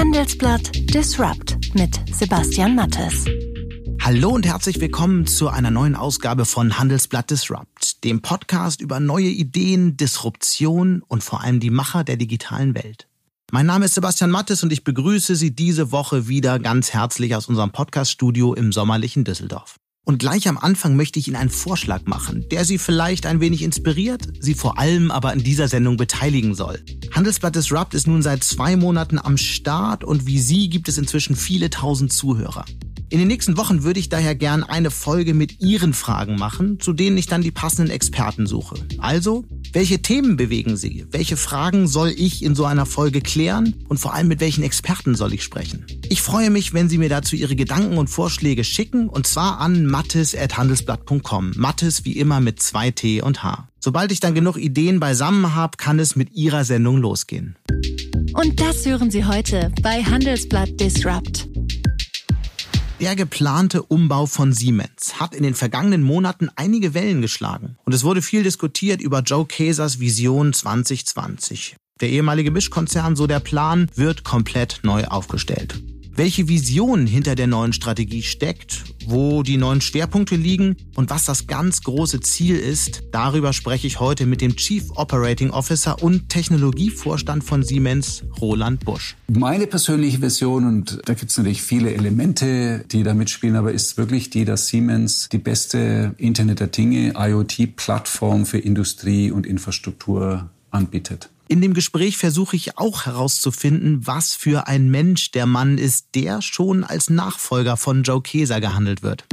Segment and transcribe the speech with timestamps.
[0.00, 3.26] Handelsblatt Disrupt mit Sebastian Mattes.
[4.00, 9.26] Hallo und herzlich willkommen zu einer neuen Ausgabe von Handelsblatt Disrupt, dem Podcast über neue
[9.26, 13.08] Ideen, Disruption und vor allem die Macher der digitalen Welt.
[13.52, 17.48] Mein Name ist Sebastian Mattes und ich begrüße Sie diese Woche wieder ganz herzlich aus
[17.48, 19.76] unserem Podcaststudio im sommerlichen Düsseldorf.
[20.06, 23.62] Und gleich am Anfang möchte ich Ihnen einen Vorschlag machen, der Sie vielleicht ein wenig
[23.62, 26.82] inspiriert, Sie vor allem aber in dieser Sendung beteiligen soll.
[27.12, 31.36] Handelsblatt Disrupt ist nun seit zwei Monaten am Start und wie Sie gibt es inzwischen
[31.36, 32.64] viele tausend Zuhörer.
[33.12, 36.92] In den nächsten Wochen würde ich daher gern eine Folge mit Ihren Fragen machen, zu
[36.92, 38.76] denen ich dann die passenden Experten suche.
[38.98, 41.06] Also, welche Themen bewegen Sie?
[41.10, 43.74] Welche Fragen soll ich in so einer Folge klären?
[43.88, 45.86] Und vor allem mit welchen Experten soll ich sprechen?
[46.08, 49.86] Ich freue mich, wenn Sie mir dazu Ihre Gedanken und Vorschläge schicken, und zwar an
[49.86, 51.54] mattes.handelsblatt.com.
[51.56, 53.68] Mattes wie immer mit zwei T und H.
[53.80, 57.56] Sobald ich dann genug Ideen beisammen habe, kann es mit Ihrer Sendung losgehen.
[58.34, 61.49] Und das hören Sie heute bei Handelsblatt Disrupt.
[63.00, 67.78] Der geplante Umbau von Siemens hat in den vergangenen Monaten einige Wellen geschlagen.
[67.84, 71.76] Und es wurde viel diskutiert über Joe Kesers Vision 2020.
[72.02, 75.80] Der ehemalige Mischkonzern, so der Plan, wird komplett neu aufgestellt
[76.20, 81.46] welche Vision hinter der neuen Strategie steckt, wo die neuen Schwerpunkte liegen und was das
[81.46, 87.42] ganz große Ziel ist, darüber spreche ich heute mit dem Chief Operating Officer und Technologievorstand
[87.42, 89.16] von Siemens, Roland Busch.
[89.28, 93.96] Meine persönliche Vision, und da gibt es natürlich viele Elemente, die da mitspielen, aber ist
[93.96, 101.30] wirklich die, dass Siemens die beste Internet der Dinge, IoT-Plattform für Industrie und Infrastruktur anbietet.
[101.50, 106.42] In dem Gespräch versuche ich auch herauszufinden, was für ein Mensch der Mann ist, der
[106.42, 109.24] schon als Nachfolger von Joe Keser gehandelt wird.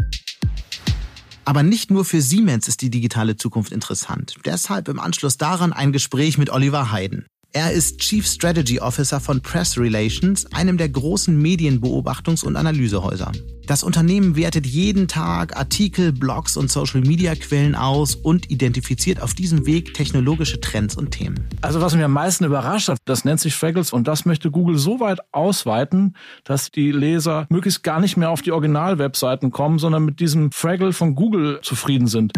[1.45, 4.33] Aber nicht nur für Siemens ist die digitale Zukunft interessant.
[4.45, 7.27] Deshalb im Anschluss daran ein Gespräch mit Oliver Heiden.
[7.53, 13.31] Er ist Chief Strategy Officer von Press Relations, einem der großen Medienbeobachtungs- und Analysehäuser.
[13.67, 19.93] Das Unternehmen wertet jeden Tag Artikel, Blogs und Social-Media-Quellen aus und identifiziert auf diesem Weg
[19.93, 21.49] technologische Trends und Themen.
[21.61, 24.77] Also was mich am meisten überrascht hat, das nennt sich Fraggles und das möchte Google
[24.77, 30.05] so weit ausweiten, dass die Leser möglichst gar nicht mehr auf die Original-Webseiten kommen, sondern
[30.05, 32.31] mit diesem Fraggle von Google zufrieden sind.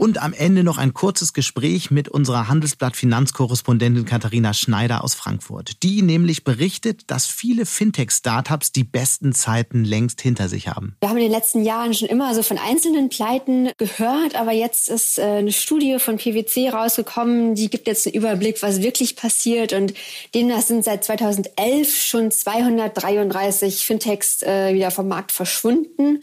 [0.00, 5.82] Und am Ende noch ein kurzes Gespräch mit unserer Handelsblatt Finanzkorrespondentin Katharina Schneider aus Frankfurt.
[5.82, 10.96] Die nämlich berichtet, dass viele Fintech-Startups die besten Zeiten längst hinter sich haben.
[11.00, 14.88] Wir haben in den letzten Jahren schon immer so von einzelnen Pleiten gehört, aber jetzt
[14.88, 19.74] ist äh, eine Studie von PwC rausgekommen, die gibt jetzt einen Überblick, was wirklich passiert
[19.74, 19.92] und
[20.34, 26.20] demnach sind seit 2011 schon 233 Fintechs äh, wieder vom Markt verschwunden.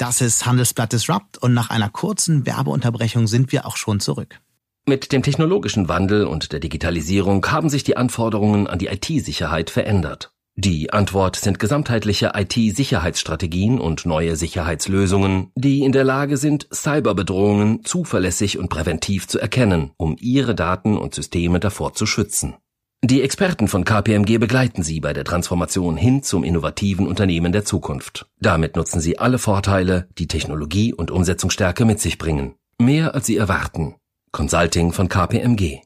[0.00, 4.40] Das ist Handelsblatt Disrupt und nach einer kurzen Werbeunterbrechung sind wir auch schon zurück.
[4.86, 10.32] Mit dem technologischen Wandel und der Digitalisierung haben sich die Anforderungen an die IT-Sicherheit verändert.
[10.56, 18.56] Die Antwort sind gesamtheitliche IT-Sicherheitsstrategien und neue Sicherheitslösungen, die in der Lage sind, Cyberbedrohungen zuverlässig
[18.56, 22.54] und präventiv zu erkennen, um ihre Daten und Systeme davor zu schützen.
[23.02, 28.26] Die Experten von KPMG begleiten Sie bei der Transformation hin zum innovativen Unternehmen der Zukunft.
[28.40, 32.56] Damit nutzen Sie alle Vorteile, die Technologie und Umsetzungsstärke mit sich bringen.
[32.78, 33.94] Mehr als Sie erwarten.
[34.32, 35.78] Consulting von KPMG.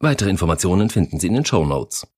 [0.00, 2.08] Weitere Informationen finden Sie in den Show Notes.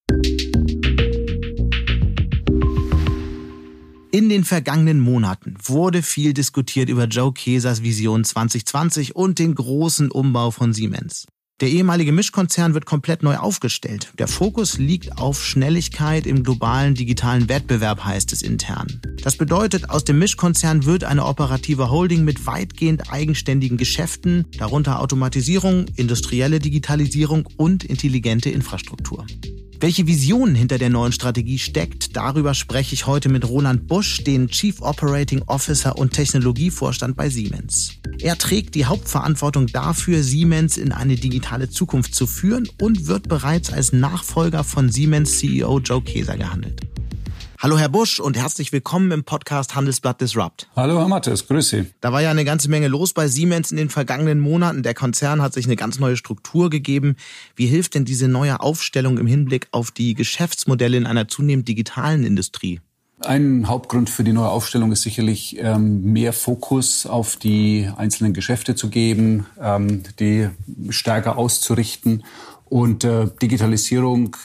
[4.11, 10.09] In den vergangenen Monaten wurde viel diskutiert über Joe Kesers Vision 2020 und den großen
[10.09, 11.27] Umbau von Siemens.
[11.61, 14.11] Der ehemalige Mischkonzern wird komplett neu aufgestellt.
[14.17, 18.99] Der Fokus liegt auf Schnelligkeit im globalen digitalen Wettbewerb, heißt es intern.
[19.23, 25.85] Das bedeutet, aus dem Mischkonzern wird eine operative Holding mit weitgehend eigenständigen Geschäften, darunter Automatisierung,
[25.97, 29.27] industrielle Digitalisierung und intelligente Infrastruktur.
[29.81, 34.47] Welche Vision hinter der neuen Strategie steckt, darüber spreche ich heute mit Roland Busch, den
[34.47, 37.93] Chief Operating Officer und Technologievorstand bei Siemens.
[38.19, 43.73] Er trägt die Hauptverantwortung dafür, Siemens in eine digitale Zukunft zu führen und wird bereits
[43.73, 46.81] als Nachfolger von Siemens CEO Joe Keser gehandelt.
[47.63, 50.67] Hallo Herr Busch und herzlich willkommen im Podcast Handelsblatt Disrupt.
[50.75, 51.85] Hallo Herr Mattes, grüß Sie.
[52.01, 54.81] Da war ja eine ganze Menge los bei Siemens in den vergangenen Monaten.
[54.81, 57.17] Der Konzern hat sich eine ganz neue Struktur gegeben.
[57.55, 62.23] Wie hilft denn diese neue Aufstellung im Hinblick auf die Geschäftsmodelle in einer zunehmend digitalen
[62.23, 62.81] Industrie?
[63.19, 68.73] Ein Hauptgrund für die neue Aufstellung ist sicherlich ähm, mehr Fokus auf die einzelnen Geschäfte
[68.73, 70.49] zu geben, ähm, die
[70.89, 72.23] stärker auszurichten.
[72.65, 74.37] Und äh, Digitalisierung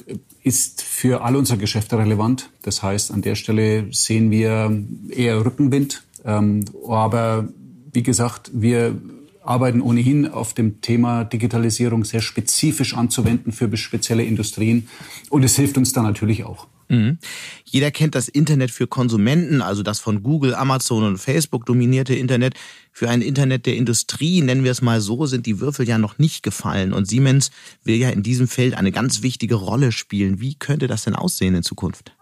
[0.47, 2.51] ist für all unsere Geschäfte relevant.
[2.63, 4.71] Das heißt, an der Stelle sehen wir
[5.11, 6.05] eher Rückenwind.
[6.25, 7.49] Ähm, aber
[7.93, 8.97] wie gesagt, wir
[9.43, 14.89] arbeiten ohnehin auf dem Thema Digitalisierung sehr spezifisch anzuwenden für spezielle Industrien.
[15.31, 16.69] Und es hilft uns da natürlich auch.
[16.89, 17.19] Mhm.
[17.65, 22.55] Jeder kennt das Internet für Konsumenten, also das von Google, Amazon und Facebook dominierte Internet.
[22.93, 26.19] Für ein Internet der Industrie, nennen wir es mal so, sind die Würfel ja noch
[26.19, 26.93] nicht gefallen.
[26.93, 27.51] Und Siemens
[27.85, 30.41] will ja in diesem Feld eine ganz wichtige Rolle spielen.
[30.41, 32.16] Wie könnte das denn aussehen in Zukunft?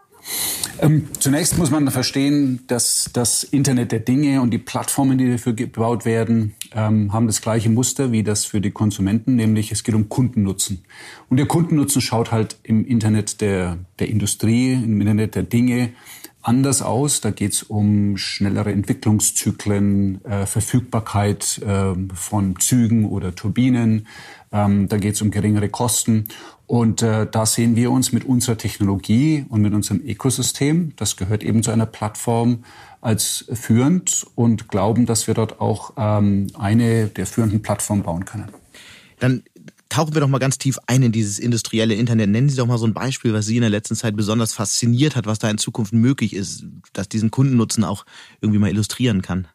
[0.81, 5.53] Ähm, zunächst muss man verstehen, dass das Internet der Dinge und die Plattformen, die dafür
[5.53, 9.95] gebaut werden, ähm, haben das gleiche Muster wie das für die Konsumenten, nämlich es geht
[9.95, 10.85] um Kundennutzen.
[11.31, 15.91] Und der Kundennutzen schaut halt im Internet der, der Industrie, im Internet der Dinge
[16.45, 17.21] anders aus.
[17.21, 24.07] Da geht es um schnellere Entwicklungszyklen, äh, Verfügbarkeit äh, von Zügen oder Turbinen.
[24.53, 26.29] Ähm, da geht es um geringere Kosten.
[26.67, 31.43] Und äh, da sehen wir uns mit unserer Technologie und mit unserem Ökosystem, das gehört
[31.43, 32.65] eben zu einer Plattform,
[33.01, 38.49] als führend und glauben, dass wir dort auch ähm, eine der führenden Plattformen bauen können.
[39.19, 39.43] Dann
[39.89, 42.31] tauchen wir doch mal ganz tief ein in dieses industrielle Internet.
[42.31, 45.17] Nennen Sie doch mal so ein Beispiel, was Sie in der letzten Zeit besonders fasziniert
[45.17, 48.05] hat, was da in Zukunft möglich ist, dass diesen Kundennutzen auch
[48.41, 49.49] irgendwie mal illustrieren kann.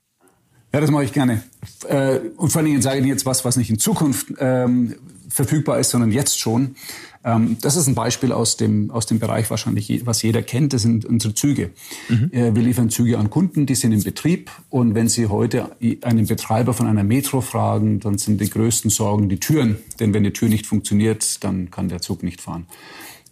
[0.71, 1.43] Ja, das mache ich gerne.
[1.87, 4.95] Äh, und vor allen Dingen sage ich Ihnen jetzt was, was nicht in Zukunft ähm,
[5.29, 6.75] verfügbar ist, sondern jetzt schon.
[7.23, 10.73] Ähm, das ist ein Beispiel aus dem, aus dem Bereich wahrscheinlich, was jeder kennt.
[10.73, 11.71] Das sind unsere Züge.
[12.07, 12.31] Mhm.
[12.31, 14.51] Äh, wir liefern Züge an Kunden, die sind im Betrieb.
[14.69, 15.71] Und wenn Sie heute
[16.01, 19.77] einen Betreiber von einer Metro fragen, dann sind die größten Sorgen die Türen.
[19.99, 22.67] Denn wenn die Tür nicht funktioniert, dann kann der Zug nicht fahren.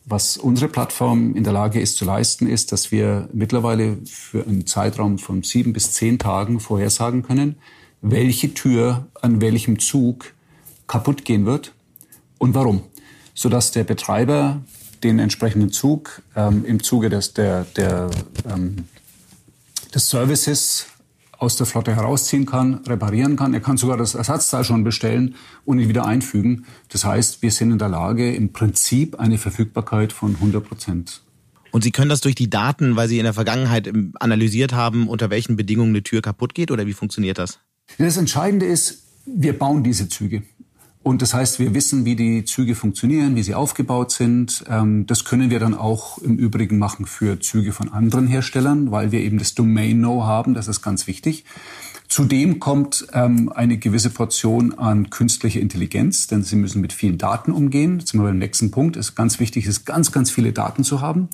[0.10, 4.66] Was unsere Plattform in der Lage ist zu leisten, ist, dass wir mittlerweile für einen
[4.66, 7.58] Zeitraum von sieben bis zehn Tagen vorhersagen können,
[8.02, 10.34] welche Tür an welchem Zug
[10.88, 11.74] kaputt gehen wird
[12.38, 12.84] und warum.
[13.34, 14.62] Sodass der Betreiber
[15.04, 18.10] den entsprechenden Zug ähm, im Zuge des, der, der,
[18.50, 18.86] ähm,
[19.94, 20.86] des Services
[21.38, 23.54] aus der Flotte herausziehen kann, reparieren kann.
[23.54, 25.36] Er kann sogar das Ersatzteil schon bestellen
[25.66, 26.66] und ihn wieder einfügen.
[26.90, 31.22] Das heißt, wir sind in der Lage, im Prinzip eine Verfügbarkeit von 100 Prozent.
[31.72, 35.30] Und Sie können das durch die Daten, weil Sie in der Vergangenheit analysiert haben, unter
[35.30, 37.60] welchen Bedingungen eine Tür kaputt geht, oder wie funktioniert das?
[37.98, 40.44] Das Entscheidende ist, wir bauen diese Züge.
[41.08, 44.66] Und das heißt, wir wissen, wie die Züge funktionieren, wie sie aufgebaut sind.
[44.70, 49.14] Ähm, das können wir dann auch im Übrigen machen für Züge von anderen Herstellern, weil
[49.14, 50.54] wir eben das Domain-Know haben.
[50.54, 51.46] Das ist ganz wichtig.
[52.10, 57.54] Zudem kommt ähm, eine gewisse Portion an künstlicher Intelligenz, denn Sie müssen mit vielen Daten
[57.54, 58.00] umgehen.
[58.00, 58.98] Jetzt sind wir beim nächsten Punkt.
[58.98, 61.30] Es ist ganz wichtig, ist ganz, ganz viele Daten zu haben.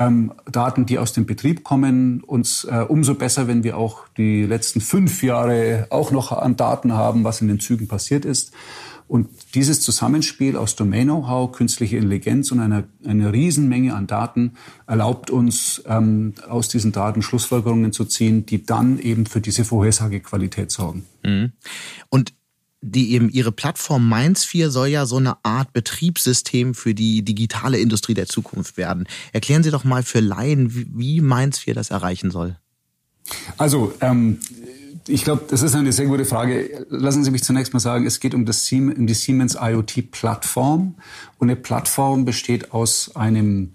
[0.00, 2.24] Ähm, Daten, die aus dem Betrieb kommen.
[2.24, 6.92] Uns äh, umso besser, wenn wir auch die letzten fünf Jahre auch noch an Daten
[6.92, 8.52] haben, was in den Zügen passiert ist.
[9.08, 14.52] Und dieses Zusammenspiel aus Domain-Know-how, künstliche Intelligenz und einer, eine Riesenmenge an Daten
[14.86, 20.70] erlaubt uns, ähm, aus diesen Daten Schlussfolgerungen zu ziehen, die dann eben für diese Vorhersagequalität
[20.70, 21.04] sorgen.
[21.22, 21.52] Mhm.
[22.08, 22.32] Und
[22.82, 28.14] die eben ihre Plattform 4 soll ja so eine Art Betriebssystem für die digitale Industrie
[28.14, 29.06] der Zukunft werden.
[29.32, 32.56] Erklären Sie doch mal für Laien, wie 4 das erreichen soll.
[33.56, 34.38] Also ähm,
[35.08, 36.86] ich glaube, das ist eine sehr gute Frage.
[36.88, 40.94] Lassen Sie mich zunächst mal sagen, es geht um, das Siemens, um die Siemens IoT-Plattform.
[41.38, 43.74] Und eine Plattform besteht aus einem,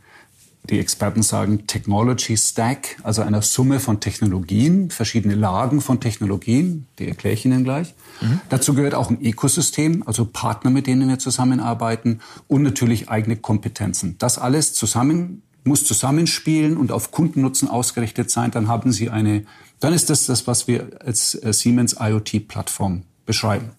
[0.70, 7.08] die Experten sagen, Technology Stack, also einer Summe von Technologien, verschiedene Lagen von Technologien, die
[7.08, 7.94] erkläre ich Ihnen gleich.
[8.22, 8.42] Mhm.
[8.50, 14.16] Dazu gehört auch ein Ökosystem, also Partner, mit denen wir zusammenarbeiten und natürlich eigene Kompetenzen.
[14.18, 18.52] Das alles zusammen muss zusammenspielen und auf Kundennutzen ausgerichtet sein.
[18.52, 19.45] Dann haben Sie eine
[19.80, 23.71] dann ist das das, was wir als äh, Siemens IoT-Plattform beschreiben.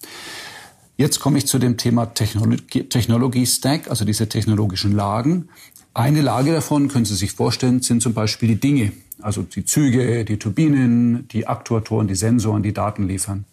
[0.97, 5.49] Jetzt komme ich zu dem Thema Technologie, Stack, also diese technologischen Lagen.
[5.95, 10.25] Eine Lage davon, können Sie sich vorstellen, sind zum Beispiel die Dinge, also die Züge,
[10.25, 13.45] die Turbinen, die Aktuatoren, die Sensoren, die Daten liefern.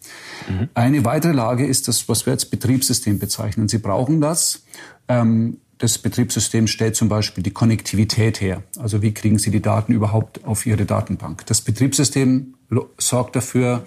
[0.48, 0.68] Mhm.
[0.74, 3.68] Eine weitere Lage ist das, was wir als Betriebssystem bezeichnen.
[3.68, 4.64] Sie brauchen das,
[5.08, 8.62] ähm, das Betriebssystem stellt zum Beispiel die Konnektivität her.
[8.78, 11.44] Also wie kriegen Sie die Daten überhaupt auf Ihre Datenbank?
[11.46, 12.54] Das Betriebssystem
[12.98, 13.84] sorgt dafür,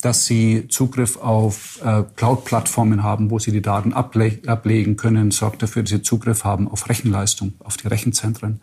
[0.00, 5.62] dass Sie Zugriff auf äh, Cloud-Plattformen haben, wo Sie die Daten able ablegen können, sorgt
[5.62, 8.60] dafür, dass Sie Zugriff haben auf Rechenleistung, auf die Rechenzentren.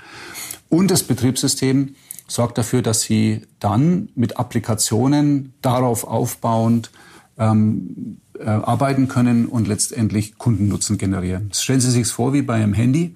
[0.70, 1.96] Und das Betriebssystem
[2.28, 6.92] sorgt dafür, dass Sie dann mit Applikationen darauf aufbauend
[7.38, 11.52] ähm, äh, arbeiten können und letztendlich Kundennutzen generieren.
[11.54, 13.16] Stellen Sie sich vor wie bei einem Handy.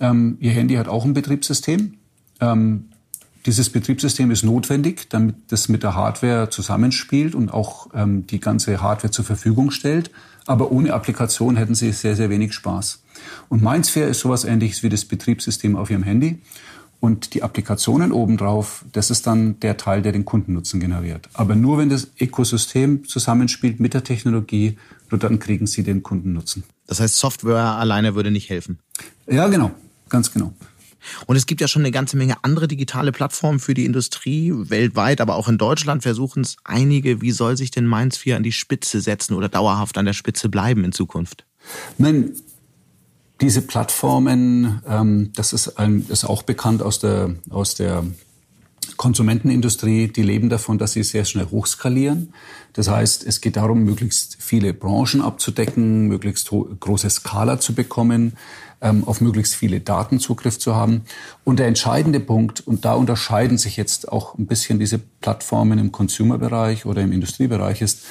[0.00, 1.94] Ähm, Ihr Handy hat auch ein Betriebssystem.
[2.40, 2.86] Ähm,
[3.46, 8.80] dieses Betriebssystem ist notwendig, damit das mit der Hardware zusammenspielt und auch ähm, die ganze
[8.80, 10.10] Hardware zur Verfügung stellt.
[10.46, 13.02] Aber ohne Applikation hätten Sie sehr, sehr wenig Spaß.
[13.48, 16.40] Und MindSphere ist sowas ähnliches wie das Betriebssystem auf Ihrem Handy.
[17.04, 21.28] Und die Applikationen obendrauf, das ist dann der Teil, der den Kundennutzen generiert.
[21.34, 24.78] Aber nur wenn das Ökosystem zusammenspielt mit der Technologie,
[25.10, 26.64] nur dann kriegen Sie den Kundennutzen.
[26.86, 28.78] Das heißt, Software alleine würde nicht helfen.
[29.30, 29.72] Ja, genau,
[30.08, 30.54] ganz genau.
[31.26, 35.20] Und es gibt ja schon eine ganze Menge andere digitale Plattformen für die Industrie, weltweit,
[35.20, 37.20] aber auch in Deutschland versuchen es einige.
[37.20, 40.48] Wie soll sich denn Mainz 4 an die Spitze setzen oder dauerhaft an der Spitze
[40.48, 41.44] bleiben in Zukunft?
[41.98, 42.32] Nein,
[43.40, 48.04] diese Plattformen, ähm, das ist, ein, ist auch bekannt aus der, aus der
[48.96, 52.32] Konsumentenindustrie, die leben davon, dass sie sehr schnell hochskalieren.
[52.74, 58.34] Das heißt, es geht darum, möglichst viele Branchen abzudecken, möglichst große Skala zu bekommen,
[58.80, 61.02] ähm, auf möglichst viele Daten Zugriff zu haben.
[61.44, 65.90] Und der entscheidende Punkt, und da unterscheiden sich jetzt auch ein bisschen diese Plattformen im
[65.92, 68.02] Consumer-Bereich oder im Industriebereich, ist,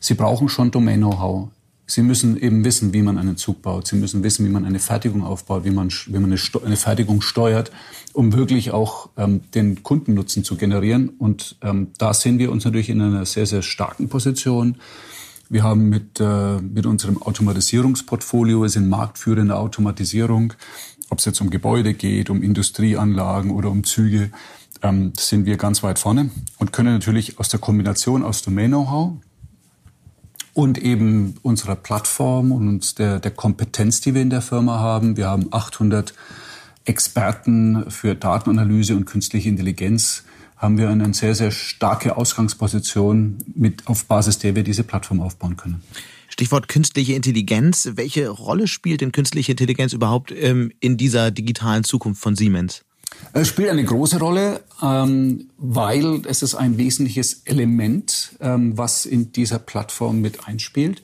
[0.00, 1.50] sie brauchen schon Domain-Know-how.
[1.86, 3.86] Sie müssen eben wissen, wie man einen Zug baut.
[3.86, 7.20] Sie müssen wissen, wie man eine Fertigung aufbaut, wie man, wie man eine, eine Fertigung
[7.20, 7.70] steuert,
[8.12, 11.10] um wirklich auch ähm, den Kundennutzen zu generieren.
[11.10, 14.76] Und ähm, da sehen wir uns natürlich in einer sehr, sehr starken Position.
[15.48, 20.54] Wir haben mit, äh, mit unserem Automatisierungsportfolio, wir sind marktführende Automatisierung,
[21.10, 24.30] ob es jetzt um Gebäude geht, um Industrieanlagen oder um Züge,
[24.82, 29.18] ähm, sind wir ganz weit vorne und können natürlich aus der Kombination aus Domain-Know-how,
[30.54, 35.16] und eben unserer Plattform und der, der Kompetenz, die wir in der Firma haben.
[35.16, 36.14] Wir haben 800
[36.84, 40.24] Experten für Datenanalyse und künstliche Intelligenz
[40.62, 45.56] haben wir eine sehr, sehr starke Ausgangsposition, mit, auf Basis der wir diese Plattform aufbauen
[45.56, 45.82] können.
[46.28, 47.90] Stichwort künstliche Intelligenz.
[47.94, 52.84] Welche Rolle spielt denn künstliche Intelligenz überhaupt ähm, in dieser digitalen Zukunft von Siemens?
[53.32, 59.32] Es spielt eine große Rolle, ähm, weil es ist ein wesentliches Element, ähm, was in
[59.32, 61.02] dieser Plattform mit einspielt.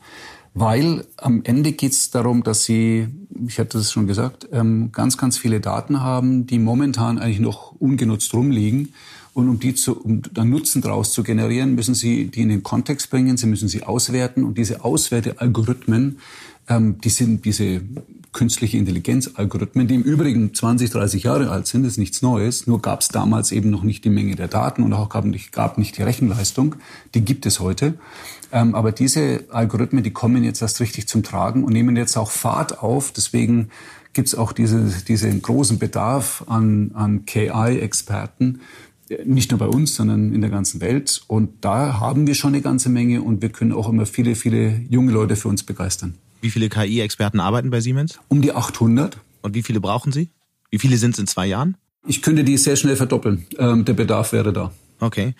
[0.54, 3.06] Weil am Ende geht es darum, dass Sie,
[3.46, 7.72] ich hatte das schon gesagt, ähm, ganz, ganz viele Daten haben, die momentan eigentlich noch
[7.78, 8.94] ungenutzt rumliegen.
[9.34, 12.64] Und um die zu, um dann Nutzen daraus zu generieren, müssen Sie die in den
[12.64, 14.42] Kontext bringen, Sie müssen sie auswerten.
[14.42, 16.18] Und diese Auswertealgorithmen,
[16.68, 17.82] ähm, die sind diese
[18.38, 22.68] künstliche Intelligenzalgorithmen, die im Übrigen 20, 30 Jahre alt sind, ist nichts Neues.
[22.68, 25.50] Nur gab es damals eben noch nicht die Menge der Daten und auch gab nicht,
[25.50, 26.76] gab nicht die Rechenleistung.
[27.14, 27.94] Die gibt es heute.
[28.52, 32.30] Ähm, aber diese Algorithmen, die kommen jetzt erst richtig zum Tragen und nehmen jetzt auch
[32.30, 33.10] Fahrt auf.
[33.10, 33.70] Deswegen
[34.12, 38.60] gibt es auch diese, diesen großen Bedarf an, an KI-Experten,
[39.24, 41.22] nicht nur bei uns, sondern in der ganzen Welt.
[41.26, 44.80] Und da haben wir schon eine ganze Menge und wir können auch immer viele, viele
[44.88, 46.14] junge Leute für uns begeistern.
[46.40, 48.18] Wie viele KI-Experten arbeiten bei Siemens?
[48.28, 49.18] Um die 800.
[49.42, 50.30] Und wie viele brauchen Sie?
[50.70, 51.76] Wie viele sind es in zwei Jahren?
[52.06, 53.46] Ich könnte die sehr schnell verdoppeln.
[53.58, 54.72] Ähm, der Bedarf wäre da.
[55.00, 55.34] Okay.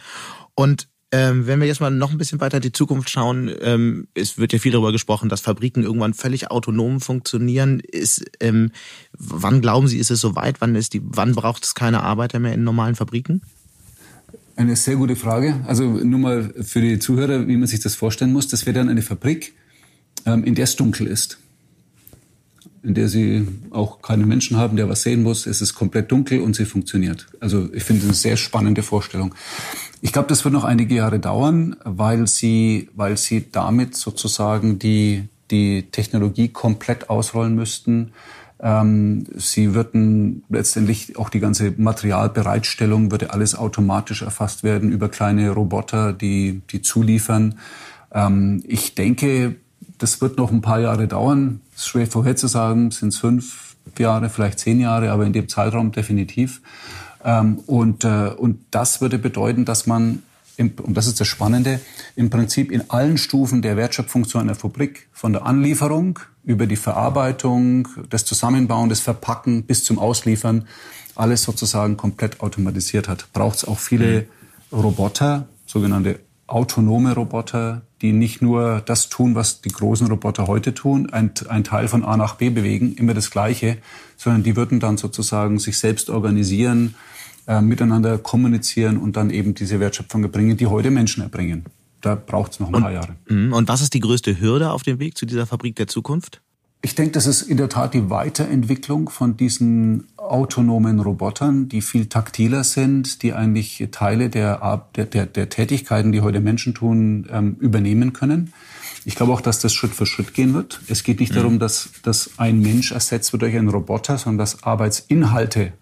[0.55, 4.09] Und ähm, wenn wir jetzt mal noch ein bisschen weiter in die Zukunft schauen, ähm,
[4.13, 7.81] es wird ja viel darüber gesprochen, dass Fabriken irgendwann völlig autonom funktionieren.
[7.81, 8.73] Ist, ähm,
[9.13, 10.61] wann glauben Sie, ist es soweit?
[10.61, 13.41] Wann ist die, wann braucht es keine Arbeiter mehr in normalen Fabriken?
[14.57, 15.61] Eine sehr gute Frage.
[15.67, 18.49] Also nur mal für die Zuhörer, wie man sich das vorstellen muss.
[18.49, 19.55] Das wäre dann eine Fabrik,
[20.27, 21.39] ähm, in der es dunkel ist.
[22.83, 25.47] In der sie auch keine Menschen haben, der was sehen muss.
[25.47, 27.27] Es ist komplett dunkel und sie funktioniert.
[27.41, 29.35] Also ich finde es eine sehr spannende Vorstellung.
[30.01, 35.25] Ich glaube, das wird noch einige Jahre dauern, weil sie, weil sie damit sozusagen die,
[35.51, 38.13] die Technologie komplett ausrollen müssten.
[38.61, 45.51] Ähm, sie würden letztendlich auch die ganze Materialbereitstellung würde alles automatisch erfasst werden über kleine
[45.51, 47.59] Roboter, die, die zuliefern.
[48.13, 49.57] Ähm, ich denke,
[49.99, 51.61] das wird noch ein paar Jahre dauern.
[51.75, 55.93] Es ist schwer vorherzusagen, sind es fünf Jahre, vielleicht zehn Jahre, aber in dem Zeitraum
[55.93, 56.61] definitiv.
[57.25, 60.23] Ähm, und, äh, und das würde bedeuten, dass man,
[60.57, 61.81] im, und das ist das Spannende,
[62.17, 66.77] im Prinzip in allen Stufen der Wertschöpfung zu einer Fabrik, von der Anlieferung über die
[66.77, 70.67] Verarbeitung, das Zusammenbauen, das Verpacken bis zum Ausliefern,
[71.15, 73.33] alles sozusagen komplett automatisiert hat.
[73.33, 74.29] Braucht es auch viele
[74.71, 74.79] mhm.
[74.79, 81.11] Roboter, sogenannte autonome Roboter, die nicht nur das tun, was die großen Roboter heute tun,
[81.11, 83.79] ein, ein, Teil von A nach B bewegen, immer das Gleiche,
[84.17, 86.95] sondern die würden dann sozusagen sich selbst organisieren,
[87.47, 91.65] äh, miteinander kommunizieren und dann eben diese Wertschöpfung erbringen, die heute Menschen erbringen.
[92.01, 93.17] Da braucht es noch ein und, paar Jahre.
[93.29, 93.53] Mhm.
[93.53, 96.41] Und was ist die größte Hürde auf dem Weg zu dieser Fabrik der Zukunft?
[96.81, 102.07] Ich denke, das ist in der Tat die Weiterentwicklung von diesen autonomen Robotern, die viel
[102.07, 107.57] taktiler sind, die eigentlich Teile der, der, der, der Tätigkeiten, die heute Menschen tun, ähm,
[107.59, 108.53] übernehmen können.
[109.05, 110.81] Ich glaube auch, dass das Schritt für Schritt gehen wird.
[110.87, 111.37] Es geht nicht mhm.
[111.37, 115.73] darum, dass, dass ein Mensch ersetzt wird durch einen Roboter, sondern dass Arbeitsinhalte,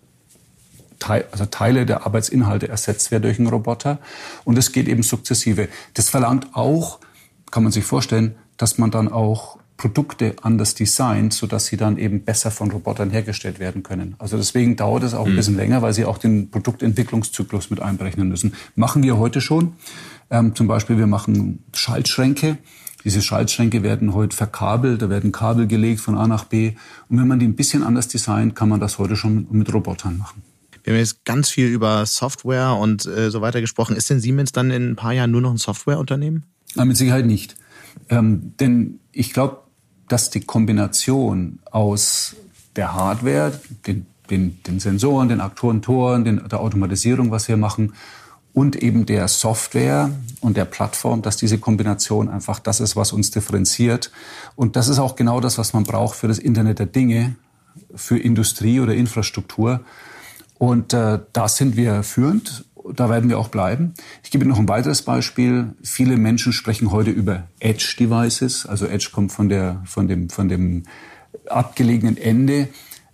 [1.31, 3.99] also Teile der Arbeitsinhalte ersetzt werden durch einen Roboter.
[4.45, 5.69] Und es geht eben sukzessive.
[5.93, 7.01] Das verlangt auch,
[7.51, 12.25] kann man sich vorstellen, dass man dann auch Produkte anders designt, sodass sie dann eben
[12.25, 14.15] besser von Robotern hergestellt werden können.
[14.19, 15.37] Also deswegen dauert es auch ein mhm.
[15.37, 18.55] bisschen länger, weil sie auch den Produktentwicklungszyklus mit einberechnen müssen.
[18.75, 19.75] Machen wir heute schon.
[20.31, 22.59] Ähm, zum Beispiel, wir machen Schaltschränke.
[23.05, 26.73] Diese Schaltschränke werden heute verkabelt, da werden Kabel gelegt von A nach B.
[27.09, 30.19] Und wenn man die ein bisschen anders designt, kann man das heute schon mit Robotern
[30.19, 30.43] machen.
[30.83, 33.97] Wir haben jetzt ganz viel über Software und äh, so weiter gesprochen.
[33.97, 36.47] Ist denn Siemens dann in ein paar Jahren nur noch ein Softwareunternehmen?
[36.75, 37.57] Nein, mit Sicherheit nicht.
[38.09, 39.66] Ähm, denn ich glaube,
[40.09, 42.37] dass die Kombination aus
[42.77, 47.95] der Hardware, den, den, den Sensoren, den Aktorentoren, den, der Automatisierung, was wir machen,
[48.53, 50.11] und eben der Software
[50.41, 54.11] und der Plattform, dass diese Kombination einfach das ist, was uns differenziert.
[54.55, 57.37] Und das ist auch genau das, was man braucht für das Internet der Dinge,
[57.95, 59.81] für Industrie oder Infrastruktur.
[60.57, 63.95] Und äh, da sind wir führend da werden wir auch bleiben.
[64.23, 65.75] Ich gebe noch ein weiteres Beispiel.
[65.83, 68.67] Viele Menschen sprechen heute über Edge-Devices.
[68.67, 70.85] Also Edge kommt von, der, von, dem, von dem
[71.49, 72.69] abgelegenen Ende,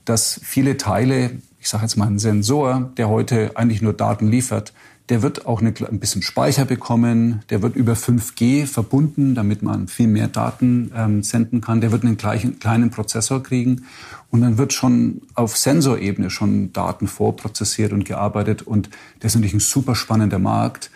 [0.04, 4.72] dass viele Teile, ich sage jetzt mal ein Sensor, der heute eigentlich nur Daten liefert,
[5.12, 7.42] der wird auch eine, ein bisschen Speicher bekommen.
[7.50, 11.82] Der wird über 5G verbunden, damit man viel mehr Daten ähm, senden kann.
[11.82, 13.84] Der wird einen gleichen, kleinen Prozessor kriegen.
[14.30, 18.62] Und dann wird schon auf Sensorebene schon Daten vorprozessiert und gearbeitet.
[18.62, 18.88] Und
[19.20, 20.90] das ist natürlich ein super spannender Markt.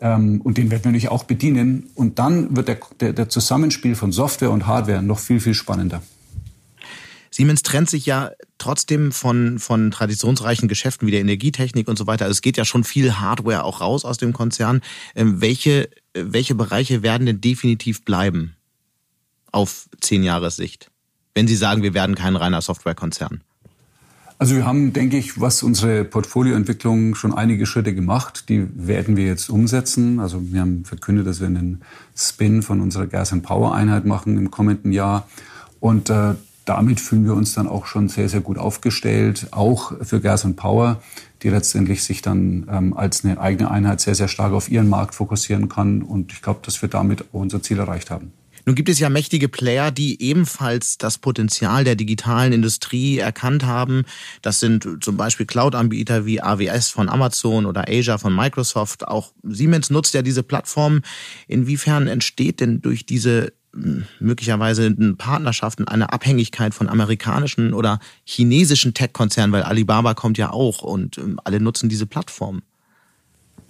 [0.00, 1.90] Ähm, und den werden wir natürlich auch bedienen.
[1.94, 6.00] Und dann wird der, der, der Zusammenspiel von Software und Hardware noch viel, viel spannender.
[7.38, 12.24] Siemens trennt sich ja trotzdem von, von traditionsreichen Geschäften wie der Energietechnik und so weiter.
[12.24, 14.80] Also es geht ja schon viel Hardware auch raus aus dem Konzern.
[15.14, 18.56] Ähm, welche, welche Bereiche werden denn definitiv bleiben
[19.52, 20.90] auf zehn Jahres Sicht?
[21.32, 23.40] Wenn Sie sagen, wir werden kein reiner Softwarekonzern.
[24.38, 28.48] Also wir haben, denke ich, was unsere Portfolioentwicklung schon einige Schritte gemacht.
[28.48, 30.18] Die werden wir jetzt umsetzen.
[30.18, 31.82] Also wir haben verkündet, dass wir einen
[32.16, 35.28] Spin von unserer Gas and Power Einheit machen im kommenden Jahr.
[35.78, 36.34] Und äh,
[36.68, 40.56] damit fühlen wir uns dann auch schon sehr, sehr gut aufgestellt, auch für Gas und
[40.56, 41.00] Power,
[41.42, 45.14] die letztendlich sich dann ähm, als eine eigene Einheit sehr, sehr stark auf ihren Markt
[45.14, 46.02] fokussieren kann.
[46.02, 48.32] Und ich glaube, dass wir damit auch unser Ziel erreicht haben.
[48.66, 54.04] Nun gibt es ja mächtige Player, die ebenfalls das Potenzial der digitalen Industrie erkannt haben.
[54.42, 59.08] Das sind zum Beispiel Cloud-Anbieter wie AWS von Amazon oder Asia von Microsoft.
[59.08, 61.00] Auch Siemens nutzt ja diese Plattform.
[61.46, 63.54] Inwiefern entsteht denn durch diese
[64.20, 71.18] möglicherweise Partnerschaften, eine Abhängigkeit von amerikanischen oder chinesischen Tech-Konzernen, weil Alibaba kommt ja auch und
[71.18, 72.62] ähm, alle nutzen diese Plattform.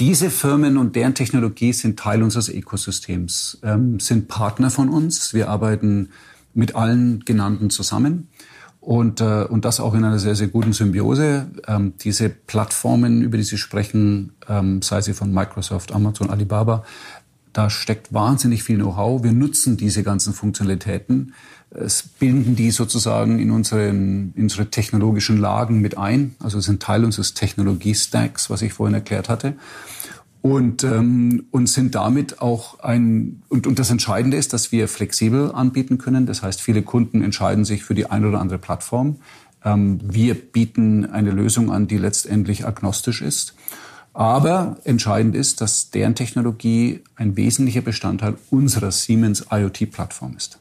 [0.01, 5.35] Diese Firmen und deren Technologie sind Teil unseres Ökosystems, ähm, sind Partner von uns.
[5.35, 6.11] Wir arbeiten
[6.55, 8.29] mit allen genannten zusammen.
[8.81, 11.51] Und, äh, und das auch in einer sehr, sehr guten Symbiose.
[11.67, 16.85] Ähm, diese Plattformen, über die Sie sprechen, ähm, sei sie von Microsoft, Amazon, Alibaba,
[17.53, 19.23] da steckt wahnsinnig viel Know-how.
[19.23, 21.33] Wir nutzen diese ganzen Funktionalitäten,
[21.71, 26.35] es binden die sozusagen in, unseren, in unsere technologischen Lagen mit ein.
[26.39, 29.55] Also sind Teil unseres Technologie-Stacks, was ich vorhin erklärt hatte.
[30.41, 35.53] Und, ähm, und sind damit auch ein, und, und das Entscheidende ist, dass wir flexibel
[35.53, 36.27] anbieten können.
[36.27, 39.17] Das heißt, viele Kunden entscheiden sich für die eine oder andere Plattform.
[39.65, 43.55] Ähm, wir bieten eine Lösung an, die letztendlich agnostisch ist.
[44.19, 50.59] Aber entscheidend ist, dass deren Technologie ein wesentlicher Bestandteil unserer Siemens IoT-Plattform ist.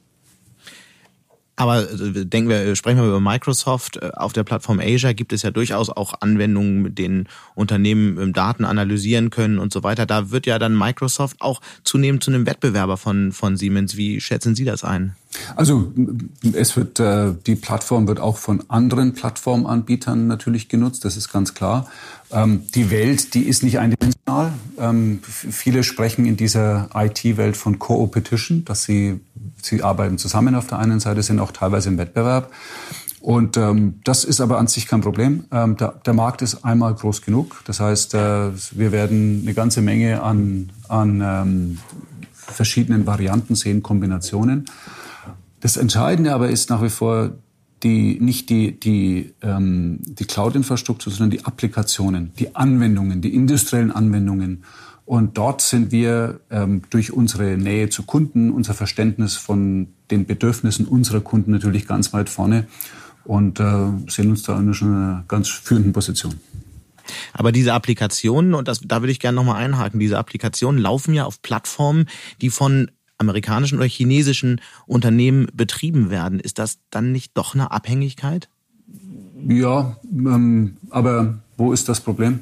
[1.56, 3.98] Aber äh, denken wir, sprechen wir über Microsoft.
[3.98, 8.32] Äh, auf der Plattform Asia gibt es ja durchaus auch Anwendungen, mit denen Unternehmen ähm,
[8.32, 10.06] Daten analysieren können und so weiter.
[10.06, 13.98] Da wird ja dann Microsoft auch zunehmend zu einem Wettbewerber von, von Siemens.
[13.98, 15.16] Wie schätzen Sie das ein?
[15.56, 15.92] Also
[16.54, 21.54] es wird äh, die Plattform wird auch von anderen Plattformanbietern natürlich genutzt, das ist ganz
[21.54, 21.88] klar.
[22.32, 24.54] Ähm, die Welt, die ist nicht eindimensional.
[24.80, 29.20] Ähm, viele sprechen in dieser IT-Welt von Co-Opetition, dass sie
[29.62, 32.52] sie arbeiten zusammen auf der einen Seite, sind auch teilweise im Wettbewerb.
[33.20, 35.46] Und ähm, das ist aber an sich kein Problem.
[35.52, 37.62] Ähm, der, der Markt ist einmal groß genug.
[37.66, 41.80] Das heißt, äh, wir werden eine ganze Menge an, an ähm,
[42.34, 44.66] verschiedenen Varianten sehen, Kombinationen.
[45.60, 47.32] Das Entscheidende aber ist nach wie vor
[47.84, 54.64] die, nicht die, die, ähm, die Cloud-Infrastruktur, sondern die Applikationen, die Anwendungen, die industriellen Anwendungen.
[55.06, 60.86] Und dort sind wir ähm, durch unsere Nähe zu Kunden, unser Verständnis von den Bedürfnissen
[60.86, 62.68] unserer Kunden natürlich ganz weit vorne
[63.24, 63.64] und äh,
[64.08, 66.36] sehen uns da in einer ganz führenden Position.
[67.34, 71.26] Aber diese Applikationen, und das, da würde ich gerne nochmal einhaken, diese Applikationen laufen ja
[71.26, 72.08] auf Plattformen,
[72.42, 76.40] die von amerikanischen oder chinesischen Unternehmen betrieben werden.
[76.40, 78.50] Ist das dann nicht doch eine Abhängigkeit?
[79.48, 82.40] Ja, ähm, aber wo ist das Problem?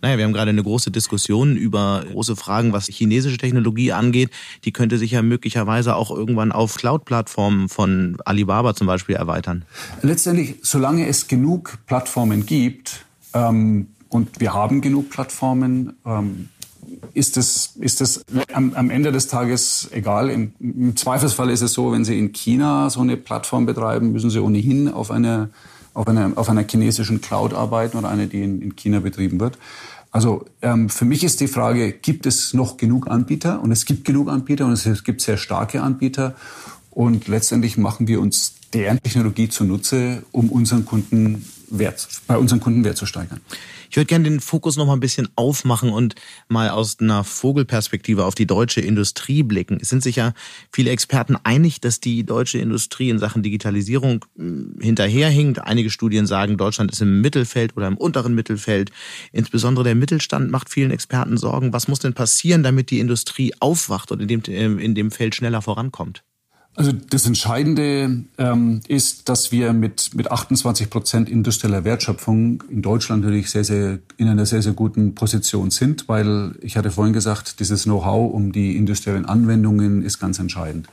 [0.00, 4.30] Naja, wir haben gerade eine große Diskussion über große Fragen, was chinesische Technologie angeht.
[4.64, 9.64] Die könnte sich ja möglicherweise auch irgendwann auf Cloud-Plattformen von Alibaba zum Beispiel erweitern.
[10.02, 16.48] Letztendlich, solange es genug Plattformen gibt, ähm, und wir haben genug Plattformen, ähm,
[17.14, 20.30] ist es, ist es am, am Ende des Tages egal.
[20.30, 24.30] Im, Im Zweifelsfall ist es so, wenn Sie in China so eine Plattform betreiben, müssen
[24.30, 25.50] Sie ohnehin auf einer
[25.94, 29.58] auf einer, auf einer chinesischen Cloud arbeiten oder eine, die in, in China betrieben wird.
[30.12, 33.60] Also ähm, für mich ist die Frage, gibt es noch genug Anbieter?
[33.60, 36.34] Und es gibt genug Anbieter und es gibt sehr starke Anbieter.
[36.90, 42.84] Und letztendlich machen wir uns deren Technologie zunutze, um unseren Kunden Wert, bei unseren Kunden
[42.84, 43.40] Wert zu steigern.
[43.90, 46.14] Ich würde gerne den Fokus noch mal ein bisschen aufmachen und
[46.48, 49.78] mal aus einer Vogelperspektive auf die deutsche Industrie blicken.
[49.80, 50.34] Es sind sich ja
[50.72, 55.60] viele Experten einig, dass die deutsche Industrie in Sachen Digitalisierung hm, hinterherhinkt.
[55.60, 58.90] Einige Studien sagen, Deutschland ist im Mittelfeld oder im unteren Mittelfeld.
[59.32, 61.72] Insbesondere der Mittelstand macht vielen Experten Sorgen.
[61.72, 65.62] Was muss denn passieren, damit die Industrie aufwacht und in dem, in dem Feld schneller
[65.62, 66.24] vorankommt?
[66.78, 73.24] Also das Entscheidende ähm, ist, dass wir mit, mit 28 Prozent industrieller Wertschöpfung in Deutschland
[73.24, 77.58] natürlich sehr, sehr, in einer sehr, sehr guten Position sind, weil ich hatte vorhin gesagt,
[77.58, 80.86] dieses Know-how um die industriellen Anwendungen ist ganz entscheidend.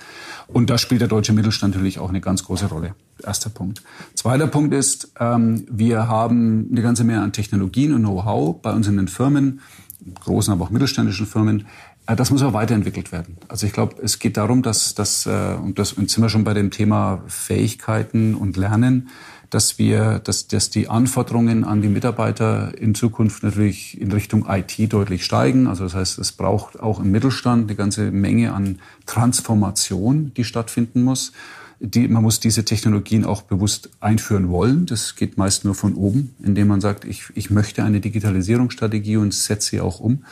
[0.48, 2.96] Und da spielt der deutsche Mittelstand natürlich auch eine ganz große Rolle.
[3.24, 3.84] Erster Punkt.
[4.16, 8.88] Zweiter Punkt ist, ähm, wir haben eine ganze Menge an Technologien und Know-how bei uns
[8.88, 9.62] in den Firmen,
[10.24, 11.68] großen, aber auch mittelständischen Firmen,
[12.08, 13.38] das muss aber weiterentwickelt werden.
[13.48, 16.54] Also ich glaube, es geht darum, dass, dass äh, und das sind wir schon bei
[16.54, 19.10] dem Thema Fähigkeiten und Lernen,
[19.50, 24.92] dass wir, dass, dass die Anforderungen an die Mitarbeiter in Zukunft natürlich in Richtung IT
[24.92, 25.68] deutlich steigen.
[25.68, 31.04] Also das heißt, es braucht auch im Mittelstand eine ganze Menge an Transformation, die stattfinden
[31.04, 31.32] muss
[31.80, 34.86] die, man muss diese Technologien auch bewusst einführen wollen.
[34.86, 39.34] Das geht meist nur von oben, indem man sagt, ich, ich möchte eine Digitalisierungsstrategie und
[39.34, 40.24] setze sie auch um.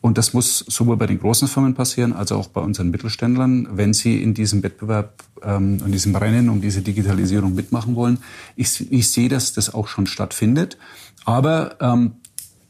[0.00, 3.92] Und das muss sowohl bei den großen Firmen passieren, als auch bei unseren Mittelständlern, wenn
[3.92, 8.18] sie in diesem Wettbewerb ähm, in diesem Rennen um diese Digitalisierung mitmachen wollen.
[8.56, 10.76] Ich, ich sehe, dass das auch schon stattfindet.
[11.24, 12.12] Aber ähm,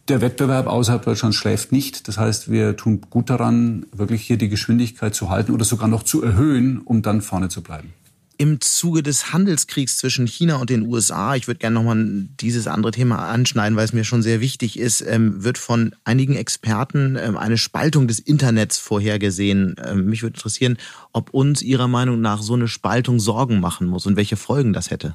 [0.08, 2.06] der Wettbewerb außerhalb Deutschlands schläft nicht.
[2.08, 6.02] Das heißt, wir tun gut daran, wirklich hier die Geschwindigkeit zu halten oder sogar noch
[6.02, 7.94] zu erhöhen, um dann vorne zu bleiben
[8.40, 12.90] im Zuge des Handelskriegs zwischen China und den USA, ich würde gerne nochmal dieses andere
[12.90, 17.36] Thema anschneiden, weil es mir schon sehr wichtig ist, ähm, wird von einigen Experten ähm,
[17.36, 19.76] eine Spaltung des Internets vorhergesehen.
[19.84, 20.78] Ähm, mich würde interessieren,
[21.12, 24.90] ob uns Ihrer Meinung nach so eine Spaltung Sorgen machen muss und welche Folgen das
[24.90, 25.14] hätte.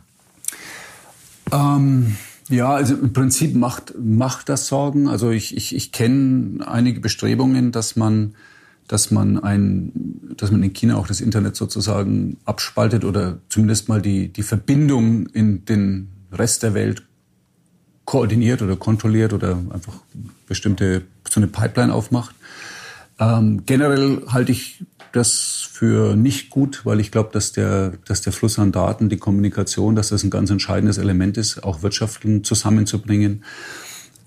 [1.51, 2.15] Ähm
[2.49, 5.07] ja, also im Prinzip macht, macht das Sorgen.
[5.07, 8.35] Also ich, ich, ich kenne einige Bestrebungen, dass man
[8.87, 9.91] dass man ein,
[10.37, 15.27] dass man in China auch das Internet sozusagen abspaltet oder zumindest mal die, die Verbindung
[15.27, 17.03] in den Rest der Welt
[18.05, 19.95] koordiniert oder kontrolliert oder einfach
[20.47, 22.35] bestimmte, so eine Pipeline aufmacht.
[23.19, 28.33] Ähm, generell halte ich das für nicht gut, weil ich glaube, dass der, dass der
[28.33, 33.43] Fluss an Daten, die Kommunikation, dass das ein ganz entscheidendes Element ist, auch Wirtschaften zusammenzubringen.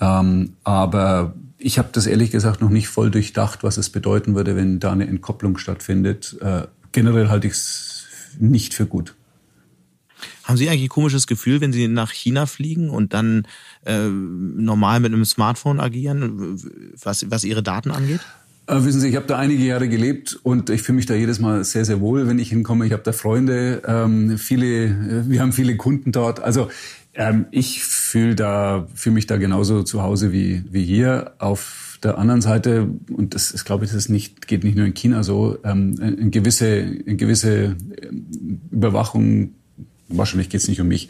[0.00, 4.56] Ähm, aber ich habe das ehrlich gesagt noch nicht voll durchdacht, was es bedeuten würde,
[4.56, 6.36] wenn da eine Entkopplung stattfindet.
[6.40, 8.06] Äh, generell halte ich es
[8.38, 9.14] nicht für gut.
[10.44, 13.46] Haben Sie eigentlich ein komisches Gefühl, wenn Sie nach China fliegen und dann
[13.84, 16.58] äh, normal mit einem Smartphone agieren,
[17.02, 18.20] was, was Ihre Daten angeht?
[18.66, 21.38] Äh, wissen Sie, ich habe da einige Jahre gelebt und ich fühle mich da jedes
[21.38, 22.86] Mal sehr, sehr wohl, wenn ich hinkomme.
[22.86, 26.40] Ich habe da Freunde, ähm, viele, äh, wir haben viele Kunden dort.
[26.40, 26.68] Also
[27.18, 31.34] ähm, ich fühle da, fühle mich da genauso zu Hause wie, wie hier.
[31.38, 34.94] Auf der anderen Seite, und das ist, glaube ich, das nicht, geht nicht nur in
[34.94, 36.66] China so, ähm, eine gewisse,
[37.06, 39.50] eine gewisse ähm, Überwachung,
[40.08, 41.08] wahrscheinlich geht es nicht um mich,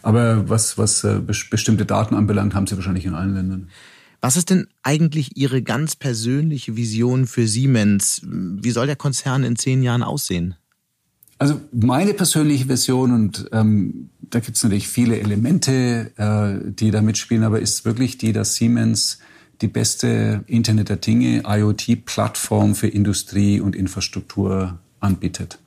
[0.00, 3.68] aber was, was äh, bestimmte Daten anbelangt, haben sie wahrscheinlich in allen Ländern.
[4.22, 8.22] Was ist denn eigentlich Ihre ganz persönliche Vision für Siemens?
[8.24, 10.54] Wie soll der Konzern in zehn Jahren aussehen?
[11.42, 17.02] Also meine persönliche Version, und ähm, da gibt es natürlich viele Elemente, äh, die da
[17.02, 19.18] mitspielen, aber ist wirklich die, dass Siemens
[19.60, 25.58] die beste Internet der Dinge, IoT-Plattform für Industrie und Infrastruktur anbietet.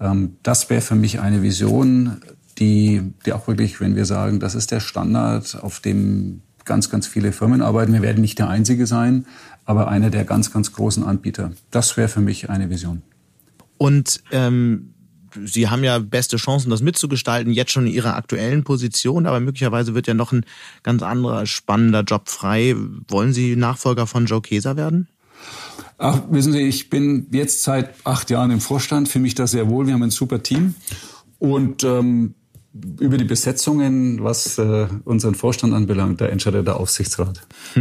[0.00, 2.20] Ähm, das wäre für mich eine Vision,
[2.58, 7.06] die, die auch wirklich, wenn wir sagen, das ist der Standard, auf dem ganz, ganz
[7.06, 7.94] viele Firmen arbeiten.
[7.94, 9.24] Wir werden nicht der Einzige sein,
[9.64, 11.52] aber einer der ganz, ganz großen Anbieter.
[11.70, 13.00] Das wäre für mich eine Vision.
[13.80, 14.92] Und ähm,
[15.46, 19.94] Sie haben ja beste Chancen, das mitzugestalten, jetzt schon in Ihrer aktuellen Position, aber möglicherweise
[19.94, 20.44] wird ja noch ein
[20.82, 22.76] ganz anderer spannender Job frei.
[23.08, 25.08] Wollen Sie Nachfolger von Joe Keser werden?
[25.96, 29.70] Ach, wissen Sie, ich bin jetzt seit acht Jahren im Vorstand, fühle mich da sehr
[29.70, 29.86] wohl.
[29.86, 30.74] Wir haben ein super Team
[31.38, 32.34] und ähm,
[33.00, 37.46] über die Besetzungen, was äh, unseren Vorstand anbelangt, da entscheidet der Aufsichtsrat.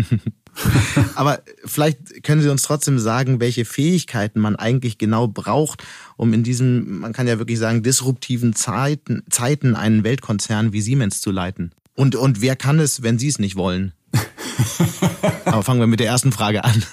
[1.16, 5.84] Aber vielleicht können Sie uns trotzdem sagen, welche Fähigkeiten man eigentlich genau braucht,
[6.18, 11.22] um in diesen, man kann ja wirklich sagen, disruptiven Zeiten, Zeiten einen Weltkonzern wie Siemens
[11.22, 11.72] zu leiten.
[11.96, 13.94] Und, und wer kann es, wenn Sie es nicht wollen?
[15.46, 16.84] Aber fangen wir mit der ersten Frage an.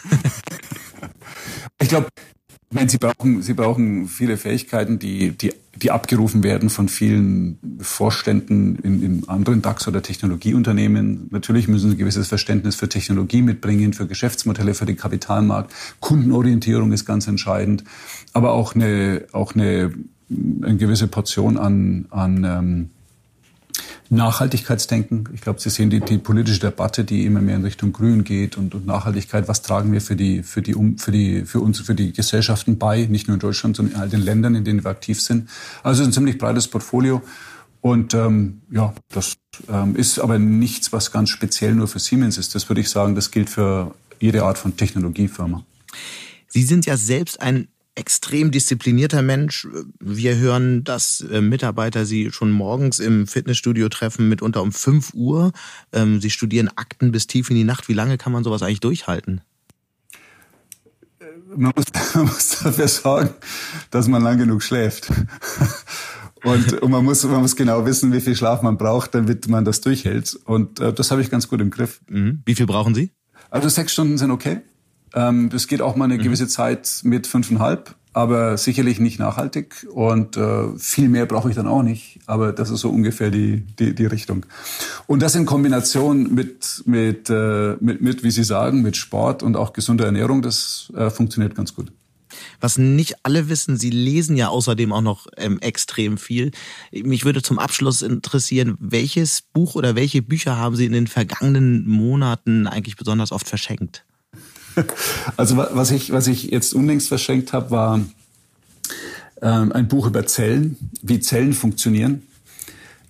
[1.80, 2.08] ich glaube,
[2.76, 8.76] Nein, Sie brauchen, Sie brauchen viele Fähigkeiten, die, die, die abgerufen werden von vielen Vorständen
[8.76, 11.28] in, in anderen DAX- oder Technologieunternehmen.
[11.30, 15.72] Natürlich müssen Sie ein gewisses Verständnis für Technologie mitbringen, für Geschäftsmodelle, für den Kapitalmarkt.
[16.00, 17.84] Kundenorientierung ist ganz entscheidend,
[18.34, 19.94] aber auch eine, auch eine,
[20.62, 22.90] eine gewisse Portion an, an ähm,
[24.10, 25.28] Nachhaltigkeitsdenken.
[25.34, 28.56] Ich glaube, Sie sehen die, die politische Debatte, die immer mehr in Richtung Grün geht
[28.56, 29.48] und, und Nachhaltigkeit.
[29.48, 32.78] Was tragen wir für die, für die, um, für die, für uns, für die Gesellschaften
[32.78, 33.06] bei?
[33.06, 35.48] Nicht nur in Deutschland, sondern in all den Ländern, in denen wir aktiv sind.
[35.82, 37.22] Also ein ziemlich breites Portfolio.
[37.80, 39.36] Und ähm, ja, das
[39.68, 42.54] ähm, ist aber nichts, was ganz speziell nur für Siemens ist.
[42.54, 45.64] Das würde ich sagen, das gilt für jede Art von Technologiefirma.
[46.48, 49.66] Sie sind ja selbst ein extrem disziplinierter Mensch.
[49.98, 55.52] Wir hören, dass äh, Mitarbeiter Sie schon morgens im Fitnessstudio treffen, mitunter um 5 Uhr.
[55.92, 57.88] Ähm, Sie studieren Akten bis tief in die Nacht.
[57.88, 59.40] Wie lange kann man sowas eigentlich durchhalten?
[61.18, 61.24] Äh,
[61.56, 63.30] man muss, man muss dafür sorgen,
[63.90, 65.10] dass man lang genug schläft.
[66.44, 69.64] Und, und man, muss, man muss genau wissen, wie viel Schlaf man braucht, damit man
[69.64, 70.38] das durchhält.
[70.44, 72.00] Und äh, das habe ich ganz gut im Griff.
[72.08, 72.42] Mhm.
[72.44, 73.10] Wie viel brauchen Sie?
[73.50, 74.60] Also sechs Stunden sind okay.
[75.14, 76.22] Ähm, das geht auch mal eine mhm.
[76.22, 81.66] gewisse Zeit mit fünfeinhalb, aber sicherlich nicht nachhaltig und äh, viel mehr brauche ich dann
[81.66, 82.18] auch nicht.
[82.26, 84.46] Aber das ist so ungefähr die, die, die Richtung.
[85.06, 89.56] Und das in Kombination mit, mit, äh, mit, mit, wie Sie sagen, mit Sport und
[89.56, 91.92] auch gesunder Ernährung, das äh, funktioniert ganz gut.
[92.60, 96.52] Was nicht alle wissen, Sie lesen ja außerdem auch noch ähm, extrem viel.
[96.92, 101.86] Mich würde zum Abschluss interessieren, welches Buch oder welche Bücher haben Sie in den vergangenen
[101.86, 104.05] Monaten eigentlich besonders oft verschenkt?
[105.36, 108.00] Also was ich, was ich jetzt unlängst verschenkt habe, war
[109.42, 112.22] ähm, ein Buch über Zellen, wie Zellen funktionieren.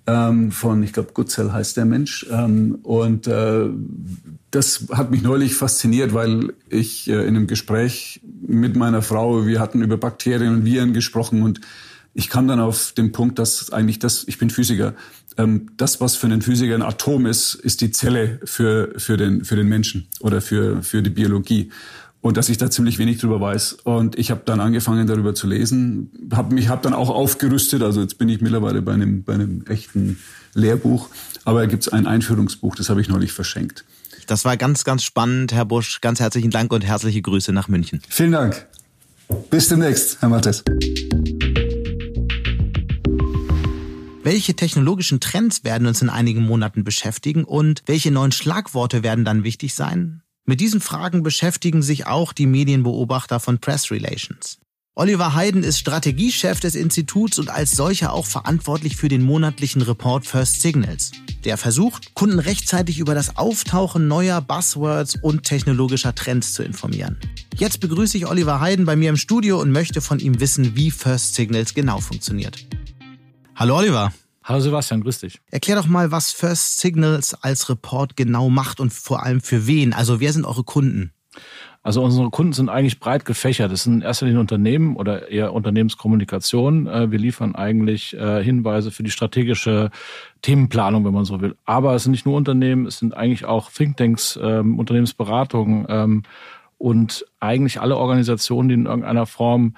[0.09, 2.26] Ähm, von, ich glaube, Gutzel heißt der Mensch.
[2.31, 3.68] Ähm, und äh,
[4.50, 9.61] das hat mich neulich fasziniert, weil ich äh, in einem Gespräch mit meiner Frau, wir
[9.61, 11.61] hatten über Bakterien und Viren gesprochen und
[12.14, 14.94] ich kam dann auf den Punkt, dass eigentlich das, ich bin Physiker,
[15.38, 19.44] ähm, das, was für einen Physiker ein Atom ist, ist die Zelle für, für, den,
[19.44, 21.70] für den Menschen oder für, für die Biologie.
[22.20, 23.75] Und dass ich da ziemlich wenig drüber weiß.
[23.85, 27.83] Und ich habe dann angefangen, darüber zu lesen, habe mich hab dann auch aufgerüstet.
[27.83, 30.18] Also jetzt bin ich mittlerweile bei einem, bei einem echten
[30.55, 31.09] Lehrbuch.
[31.44, 33.85] Aber da gibt's ein Einführungsbuch, das habe ich neulich verschenkt.
[34.27, 36.01] Das war ganz, ganz spannend, Herr Busch.
[36.01, 38.03] Ganz herzlichen Dank und herzliche Grüße nach München.
[38.09, 38.66] Vielen Dank.
[39.51, 40.64] Bis demnächst, Herr Mattes.
[44.27, 49.45] Welche technologischen Trends werden uns in einigen Monaten beschäftigen und welche neuen Schlagworte werden dann
[49.45, 50.21] wichtig sein?
[50.45, 54.59] Mit diesen Fragen beschäftigen sich auch die Medienbeobachter von Press Relations.
[54.97, 60.27] Oliver Heiden ist Strategiechef des Instituts und als solcher auch verantwortlich für den monatlichen Report
[60.27, 61.12] First Signals.
[61.45, 67.17] Der versucht, Kunden rechtzeitig über das Auftauchen neuer Buzzwords und technologischer Trends zu informieren.
[67.57, 70.91] Jetzt begrüße ich Oliver Heiden bei mir im Studio und möchte von ihm wissen, wie
[70.91, 72.67] First Signals genau funktioniert.
[73.59, 74.12] Hallo Oliver.
[74.45, 75.40] Hallo Sebastian, grüß dich.
[75.51, 79.95] Erklär doch mal, was First Signals als Report genau macht und vor allem für wen.
[79.95, 81.11] Also wer sind eure Kunden?
[81.83, 83.73] Also unsere Kunden sind eigentlich breit gefächert.
[83.73, 86.87] Das sind in erster Linie Unternehmen oder eher Unternehmenskommunikation.
[86.87, 89.90] Äh, wir liefern eigentlich äh, Hinweise für die strategische
[90.42, 91.57] Themenplanung, wenn man so will.
[91.64, 96.23] Aber es sind nicht nur Unternehmen, es sind eigentlich auch Thinktanks, ähm, Unternehmensberatungen ähm,
[96.77, 99.77] und eigentlich alle Organisationen, die in irgendeiner Form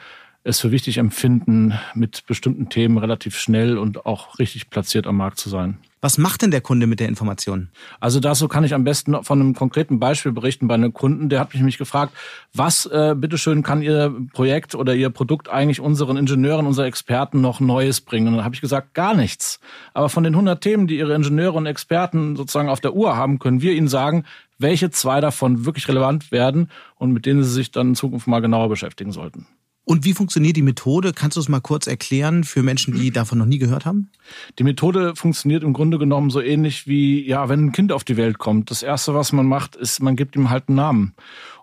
[0.48, 5.38] es für wichtig empfinden, mit bestimmten Themen relativ schnell und auch richtig platziert am Markt
[5.38, 5.78] zu sein.
[6.00, 7.70] Was macht denn der Kunde mit der Information?
[7.98, 11.28] Also dazu kann ich am besten von einem konkreten Beispiel berichten bei einem Kunden.
[11.28, 12.12] Der hat mich nämlich gefragt,
[12.54, 17.58] was äh, bitteschön kann Ihr Projekt oder Ihr Produkt eigentlich unseren Ingenieuren, unseren Experten noch
[17.58, 18.28] Neues bringen?
[18.28, 19.58] Und dann habe ich gesagt, gar nichts.
[19.92, 23.40] Aber von den 100 Themen, die Ihre Ingenieure und Experten sozusagen auf der Uhr haben,
[23.40, 24.24] können wir Ihnen sagen,
[24.56, 28.40] welche zwei davon wirklich relevant werden und mit denen Sie sich dann in Zukunft mal
[28.40, 29.48] genauer beschäftigen sollten.
[29.88, 31.14] Und wie funktioniert die Methode?
[31.14, 34.10] Kannst du es mal kurz erklären für Menschen, die davon noch nie gehört haben?
[34.58, 38.18] Die Methode funktioniert im Grunde genommen so ähnlich wie, ja, wenn ein Kind auf die
[38.18, 38.70] Welt kommt.
[38.70, 41.14] Das erste, was man macht, ist, man gibt ihm halt einen Namen.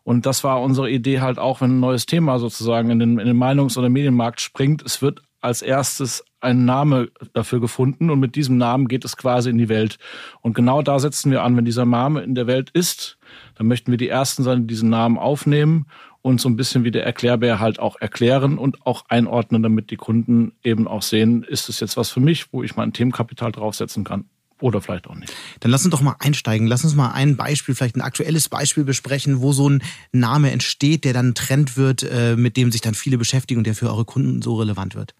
[0.01, 3.27] Und das war unsere Idee halt auch, wenn ein neues Thema sozusagen in den, in
[3.27, 4.81] den Meinungs- oder Medienmarkt springt.
[4.81, 9.51] Es wird als erstes ein Name dafür gefunden und mit diesem Namen geht es quasi
[9.51, 9.99] in die Welt.
[10.41, 13.19] Und genau da setzen wir an, wenn dieser Name in der Welt ist,
[13.53, 15.85] dann möchten wir die Ersten sein, die diesen Namen aufnehmen
[16.25, 19.95] und so ein bisschen wie der Erklärbär halt auch erklären und auch einordnen, damit die
[19.95, 24.03] Kunden eben auch sehen, ist es jetzt was für mich, wo ich mein Themenkapital draufsetzen
[24.03, 24.25] kann.
[24.59, 25.31] Oder vielleicht auch nicht.
[25.59, 26.65] Dann lass uns doch mal einsteigen.
[26.65, 29.83] Lass uns mal ein Beispiel, vielleicht ein aktuelles Beispiel besprechen, wo so ein
[30.13, 33.67] Name entsteht, der dann ein Trend wird, äh, mit dem sich dann viele beschäftigen und
[33.67, 35.13] der für eure Kunden so relevant wird.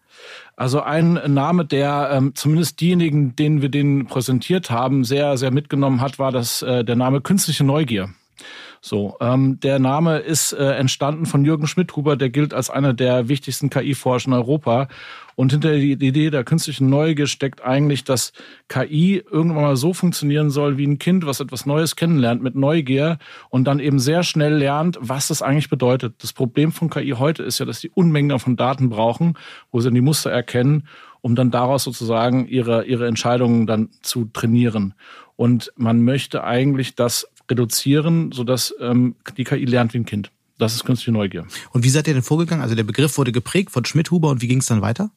[0.56, 6.02] Also ein Name, der ähm, zumindest diejenigen, denen wir den präsentiert haben, sehr, sehr mitgenommen
[6.02, 8.10] hat, war das äh, der Name künstliche Neugier.
[8.88, 13.28] So, ähm, der Name ist äh, entstanden von Jürgen Schmidhuber, der gilt als einer der
[13.28, 14.90] wichtigsten KI-Forscher in Europa.
[15.34, 18.32] Und hinter der Idee der künstlichen Neugier steckt eigentlich, dass
[18.68, 23.18] KI irgendwann mal so funktionieren soll wie ein Kind, was etwas Neues kennenlernt mit Neugier
[23.50, 26.22] und dann eben sehr schnell lernt, was das eigentlich bedeutet.
[26.22, 29.36] Das Problem von KI heute ist ja, dass die Unmengen von Daten brauchen,
[29.72, 30.88] wo sie dann die Muster erkennen,
[31.22, 34.94] um dann daraus sozusagen ihre, ihre Entscheidungen dann zu trainieren.
[35.38, 40.32] Und man möchte eigentlich das reduzieren, sodass ähm, die KI lernt wie ein Kind.
[40.58, 41.46] Das ist künstliche Neugier.
[41.72, 42.62] Und wie seid ihr denn vorgegangen?
[42.62, 45.12] Also der Begriff wurde geprägt von Schmidhuber und wie ging es dann weiter?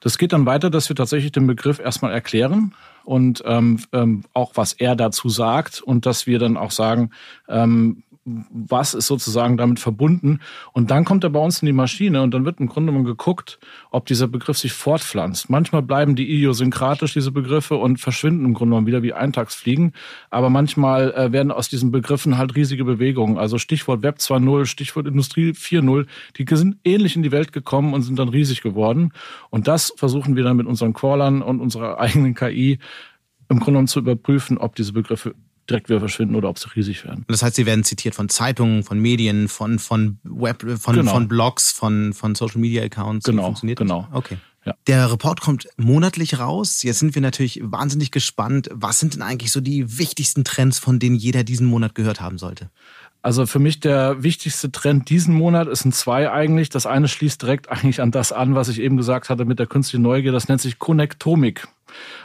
[0.00, 4.52] Das geht dann weiter, dass wir tatsächlich den Begriff erstmal erklären und ähm, ähm, auch
[4.56, 7.10] was er dazu sagt und dass wir dann auch sagen,
[7.48, 10.40] ähm, was ist sozusagen damit verbunden.
[10.72, 13.04] Und dann kommt er bei uns in die Maschine und dann wird im Grunde genommen
[13.04, 13.58] geguckt,
[13.90, 15.50] ob dieser Begriff sich fortpflanzt.
[15.50, 19.92] Manchmal bleiben die idiosynkratisch, diese Begriffe, und verschwinden im Grunde genommen wieder wie Eintagsfliegen.
[20.30, 23.38] Aber manchmal äh, werden aus diesen Begriffen halt riesige Bewegungen.
[23.38, 26.06] Also Stichwort Web 2.0, Stichwort Industrie 4.0,
[26.38, 29.12] die sind ähnlich in die Welt gekommen und sind dann riesig geworden.
[29.50, 32.78] Und das versuchen wir dann mit unseren Crawlern und unserer eigenen KI
[33.48, 35.34] im Grunde genommen zu überprüfen, ob diese Begriffe
[35.68, 37.24] direkt wieder verschwinden oder ob sie riesig werden.
[37.28, 41.12] Das heißt, sie werden zitiert von Zeitungen, von Medien, von, von Web, von, genau.
[41.12, 43.24] von Blogs, von, von Social Media Accounts.
[43.24, 43.44] Genau.
[43.44, 44.06] Funktioniert genau.
[44.10, 44.18] Das?
[44.18, 44.36] Okay.
[44.64, 44.74] Ja.
[44.86, 46.82] Der Report kommt monatlich raus.
[46.82, 48.70] Jetzt sind wir natürlich wahnsinnig gespannt.
[48.72, 52.38] Was sind denn eigentlich so die wichtigsten Trends, von denen jeder diesen Monat gehört haben
[52.38, 52.70] sollte?
[53.24, 56.68] Also für mich der wichtigste Trend diesen Monat ist ein zwei eigentlich.
[56.68, 59.66] Das eine schließt direkt eigentlich an das an, was ich eben gesagt hatte mit der
[59.66, 60.30] künstlichen Neugier.
[60.30, 61.66] Das nennt sich Connectomik.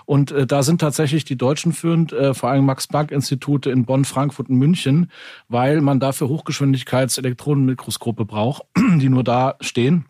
[0.06, 4.50] Und äh, da sind tatsächlich die Deutschen führend, äh, vor allem Max-Planck-Institute in Bonn, Frankfurt
[4.50, 5.10] und München,
[5.48, 8.64] weil man dafür Hochgeschwindigkeits-Elektronenmikroskope braucht,
[8.98, 10.04] die nur da stehen.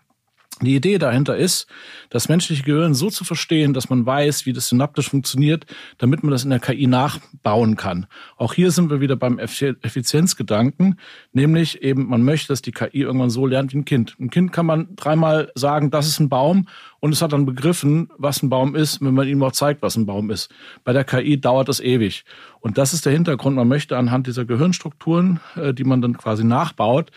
[0.61, 1.67] Die Idee dahinter ist,
[2.09, 5.65] das menschliche Gehirn so zu verstehen, dass man weiß, wie das synaptisch funktioniert,
[5.97, 8.07] damit man das in der KI nachbauen kann.
[8.35, 10.99] Auch hier sind wir wieder beim Effizienzgedanken,
[11.31, 14.17] nämlich eben, man möchte, dass die KI irgendwann so lernt wie ein Kind.
[14.19, 16.67] Ein Kind kann man dreimal sagen, das ist ein Baum
[16.99, 19.95] und es hat dann begriffen, was ein Baum ist, wenn man ihm auch zeigt, was
[19.95, 20.49] ein Baum ist.
[20.83, 22.25] Bei der KI dauert das ewig.
[22.59, 23.55] Und das ist der Hintergrund.
[23.55, 27.11] Man möchte anhand dieser Gehirnstrukturen, äh, die man dann quasi nachbaut,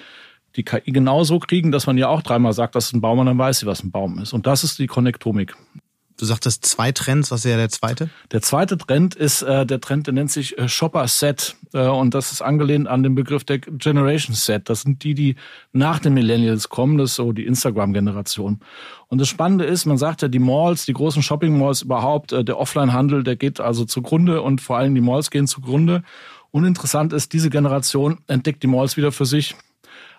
[0.57, 3.27] die KI genauso kriegen, dass man ja auch dreimal sagt, das ist ein Baum und
[3.27, 4.33] dann weiß sie, was ein Baum ist.
[4.33, 5.55] Und das ist die Konnektomik.
[6.19, 8.09] Du sagtest zwei Trends, was wäre der zweite?
[8.31, 12.15] Der zweite Trend ist äh, der Trend, der nennt sich äh, Shopper Set äh, und
[12.15, 14.69] das ist angelehnt an den Begriff der Generation Set.
[14.69, 15.37] Das sind die, die
[15.73, 18.61] nach den Millennials kommen, das ist so die Instagram-Generation.
[19.09, 22.59] Und das Spannende ist, man sagt ja, die Malls, die großen Shopping-Malls überhaupt, äh, der
[22.59, 26.03] Offline-Handel, der geht also zugrunde und vor allem die Malls gehen zugrunde.
[26.51, 29.57] Uninteressant ist, diese Generation entdeckt die Malls wieder für sich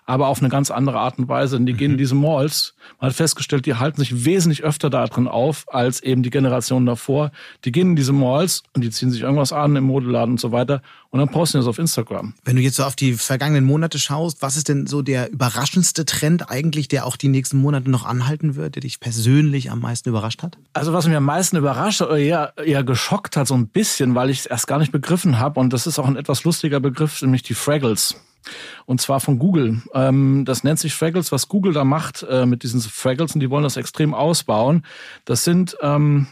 [0.06, 1.56] aber auf eine ganz andere Art und Weise.
[1.56, 1.98] Und die gehen in mhm.
[1.98, 2.74] diese Malls.
[3.00, 6.86] Man hat festgestellt, die halten sich wesentlich öfter da drin auf als eben die Generationen
[6.86, 7.30] davor.
[7.64, 10.52] Die gehen in diese Malls und die ziehen sich irgendwas an im Modeladen und so
[10.52, 10.82] weiter
[11.14, 12.34] und dann posten das auf Instagram.
[12.44, 16.04] Wenn du jetzt so auf die vergangenen Monate schaust, was ist denn so der überraschendste
[16.04, 20.08] Trend eigentlich, der auch die nächsten Monate noch anhalten wird, der dich persönlich am meisten
[20.08, 20.58] überrascht hat?
[20.72, 24.28] Also was mich am meisten überrascht oder eher, eher geschockt hat so ein bisschen, weil
[24.28, 27.22] ich es erst gar nicht begriffen habe und das ist auch ein etwas lustiger Begriff,
[27.22, 28.16] nämlich die Fraggles.
[28.86, 29.82] Und zwar von Google.
[29.94, 31.32] Ähm, das nennt sich Fraggles.
[31.32, 34.84] Was Google da macht äh, mit diesen Fraggles, und die wollen das extrem ausbauen,
[35.24, 36.26] das sind, ähm,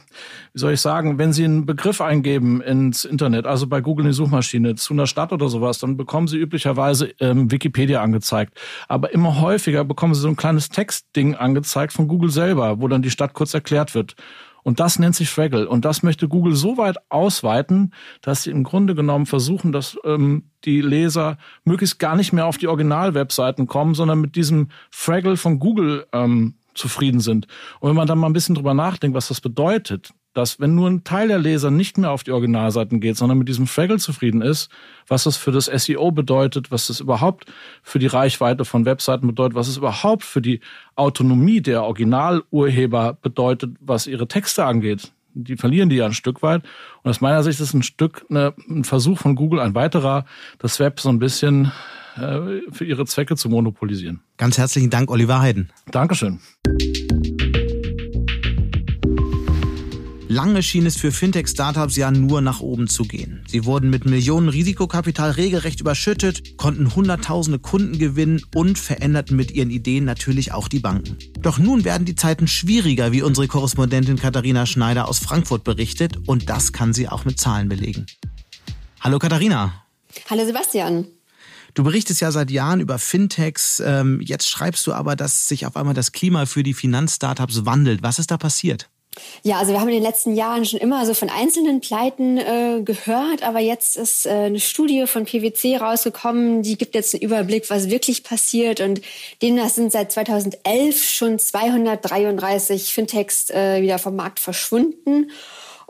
[0.53, 4.13] wie soll ich sagen, wenn Sie einen Begriff eingeben ins Internet, also bei Google in
[4.13, 8.59] die Suchmaschine, zu einer Stadt oder sowas, dann bekommen Sie üblicherweise ähm, Wikipedia angezeigt.
[8.89, 13.03] Aber immer häufiger bekommen Sie so ein kleines Textding angezeigt von Google selber, wo dann
[13.03, 14.17] die Stadt kurz erklärt wird.
[14.63, 15.69] Und das nennt sich Fraggle.
[15.69, 20.51] Und das möchte Google so weit ausweiten, dass sie im Grunde genommen versuchen, dass ähm,
[20.65, 25.59] die Leser möglichst gar nicht mehr auf die Original-Webseiten kommen, sondern mit diesem Fraggle von
[25.59, 27.47] Google ähm, zufrieden sind.
[27.81, 30.89] Und wenn man dann mal ein bisschen drüber nachdenkt, was das bedeutet, dass wenn nur
[30.89, 34.43] ein Teil der Leser nicht mehr auf die Originalseiten geht, sondern mit diesem Fraggle zufrieden
[34.43, 34.71] ist,
[35.07, 37.47] was das für das SEO bedeutet, was das überhaupt
[37.83, 40.61] für die Reichweite von Webseiten bedeutet, was es überhaupt für die
[40.97, 45.13] Autonomie der Originalurheber bedeutet, was ihre Texte angeht.
[45.35, 46.63] Die verlieren die ja ein Stück weit.
[47.03, 50.27] Und aus meiner Sicht ist ein Stück eine, ein Versuch von Google, ein weiterer,
[50.59, 51.73] das Web so ein bisschen
[52.17, 54.21] äh, für ihre Zwecke zu monopolisieren.
[54.37, 55.71] Ganz herzlichen Dank, Oliver Heiden.
[55.91, 56.41] Dankeschön.
[60.45, 63.45] Lange schien es für Fintech-Startups ja nur nach oben zu gehen.
[63.47, 69.71] Sie wurden mit Millionen Risikokapital regelrecht überschüttet, konnten Hunderttausende Kunden gewinnen und veränderten mit ihren
[69.71, 71.17] Ideen natürlich auch die Banken.
[71.39, 76.51] Doch nun werden die Zeiten schwieriger, wie unsere Korrespondentin Katharina Schneider aus Frankfurt berichtet, und
[76.51, 78.07] das kann sie auch mit Zahlen belegen.
[79.01, 79.85] Hallo Katharina.
[80.29, 81.07] Hallo Sebastian.
[81.75, 83.81] Du berichtest ja seit Jahren über Fintechs.
[83.87, 88.03] Ähm, jetzt schreibst du aber, dass sich auf einmal das Klima für die Finanzstartups wandelt.
[88.03, 88.91] Was ist da passiert?
[89.43, 92.81] Ja, also wir haben in den letzten Jahren schon immer so von einzelnen Pleiten äh,
[92.83, 97.69] gehört, aber jetzt ist äh, eine Studie von PwC rausgekommen, die gibt jetzt einen Überblick,
[97.69, 99.03] was wirklich passiert und
[99.43, 105.31] demnach sind seit 2011 schon 233 Fintechs äh, wieder vom Markt verschwunden.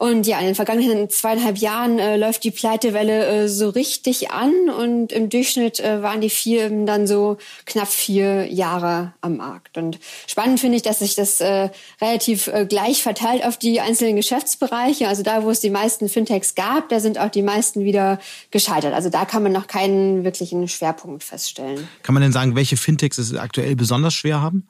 [0.03, 4.53] Und ja, in den vergangenen zweieinhalb Jahren äh, läuft die Pleitewelle äh, so richtig an
[4.68, 7.36] und im Durchschnitt äh, waren die Firmen dann so
[7.66, 9.78] knapp vier Jahre am Markt.
[9.78, 14.16] Und spannend finde ich, dass sich das äh, relativ äh, gleich verteilt auf die einzelnen
[14.16, 15.07] Geschäftsbereiche.
[15.07, 18.18] Also da, wo es die meisten Fintechs gab, da sind auch die meisten wieder
[18.50, 18.94] gescheitert.
[18.94, 21.86] Also da kann man noch keinen wirklichen Schwerpunkt feststellen.
[22.03, 24.66] Kann man denn sagen, welche Fintechs es aktuell besonders schwer haben?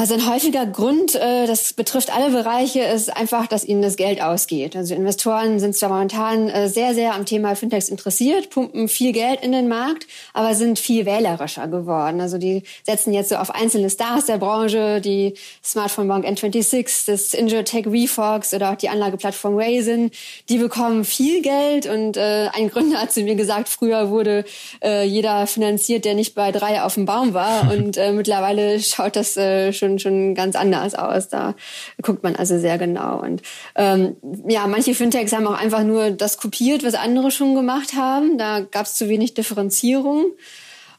[0.00, 4.22] Also ein häufiger Grund, äh, das betrifft alle Bereiche, ist einfach, dass ihnen das Geld
[4.22, 4.74] ausgeht.
[4.74, 9.42] Also Investoren sind zwar momentan äh, sehr, sehr am Thema Fintechs interessiert, pumpen viel Geld
[9.42, 12.22] in den Markt, aber sind viel wählerischer geworden.
[12.22, 17.34] Also die setzen jetzt so auf einzelne Stars der Branche, die Smartphone Bank N26, das
[17.34, 20.12] Injotech VFox oder auch die Anlageplattform Raisin.
[20.48, 24.46] Die bekommen viel Geld und äh, ein Gründer hat zu mir gesagt, früher wurde
[24.82, 29.72] jeder finanziert, der nicht bei drei auf dem Baum war und mittlerweile schaut das äh,
[29.98, 31.28] schon, schon ganz anders aus.
[31.28, 31.54] Da
[32.02, 33.20] guckt man also sehr genau.
[33.20, 33.42] Und
[33.76, 34.16] ähm,
[34.48, 38.38] ja, manche Fintechs haben auch einfach nur das kopiert, was andere schon gemacht haben.
[38.38, 40.32] Da gab es zu wenig Differenzierung.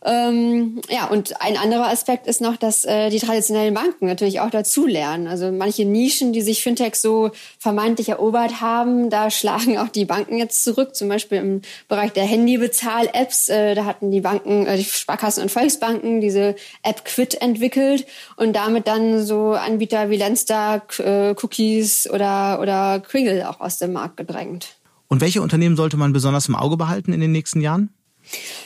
[0.04, 4.50] Ähm, ja, und ein anderer Aspekt ist noch, dass äh, die traditionellen Banken natürlich auch
[4.50, 5.28] dazulernen.
[5.28, 7.30] Also manche Nischen, die sich Fintech so
[7.60, 10.96] vermeintlich erobert haben, da schlagen auch die Banken jetzt zurück.
[10.96, 15.50] Zum Beispiel im Bereich der Handybezahl-Apps, äh, da hatten die Banken, äh, die Sparkassen und
[15.50, 22.60] Volksbanken diese App Quid entwickelt und damit dann so Anbieter wie Lenster, äh, Cookies oder,
[22.60, 24.78] oder Kringle auch aus dem Markt gedrängt.
[25.10, 27.90] Und welche Unternehmen sollte man besonders im Auge behalten in den nächsten Jahren?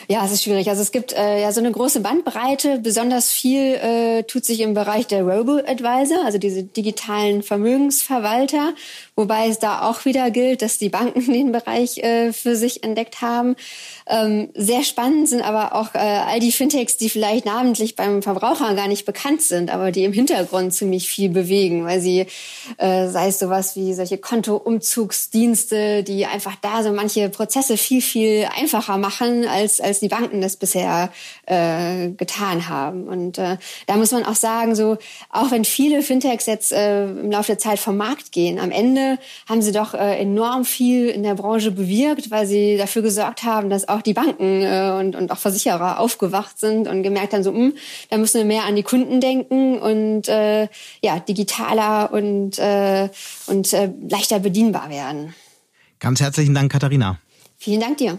[0.08, 0.68] Ja, es ist schwierig.
[0.68, 2.78] Also es gibt äh, ja so eine große Bandbreite.
[2.78, 8.74] Besonders viel äh, tut sich im Bereich der Robo-Advisor, also diese digitalen Vermögensverwalter,
[9.16, 13.22] wobei es da auch wieder gilt, dass die Banken den Bereich äh, für sich entdeckt
[13.22, 13.56] haben.
[14.06, 18.74] Ähm, sehr spannend sind aber auch äh, all die Fintechs, die vielleicht namentlich beim Verbraucher
[18.74, 22.26] gar nicht bekannt sind, aber die im Hintergrund ziemlich viel bewegen, weil sie,
[22.76, 28.46] äh, sei es sowas wie solche Kontoumzugsdienste, die einfach da so manche Prozesse viel, viel
[28.56, 31.10] einfacher machen, als, als die Banken das bisher
[31.46, 33.08] äh, getan haben.
[33.08, 33.56] Und äh,
[33.86, 34.98] da muss man auch sagen, so
[35.30, 39.05] auch wenn viele Fintechs jetzt äh, im Laufe der Zeit vom Markt gehen, am Ende
[39.48, 43.70] haben sie doch äh, enorm viel in der Branche bewirkt, weil sie dafür gesorgt haben,
[43.70, 47.52] dass auch die Banken äh, und, und auch Versicherer aufgewacht sind und gemerkt haben, so,
[47.52, 47.74] mh, hm,
[48.10, 50.68] da müssen wir mehr an die Kunden denken und äh,
[51.02, 53.08] ja, digitaler und, äh,
[53.46, 55.34] und äh, leichter bedienbar werden.
[55.98, 57.18] Ganz herzlichen Dank, Katharina.
[57.56, 58.18] Vielen Dank dir.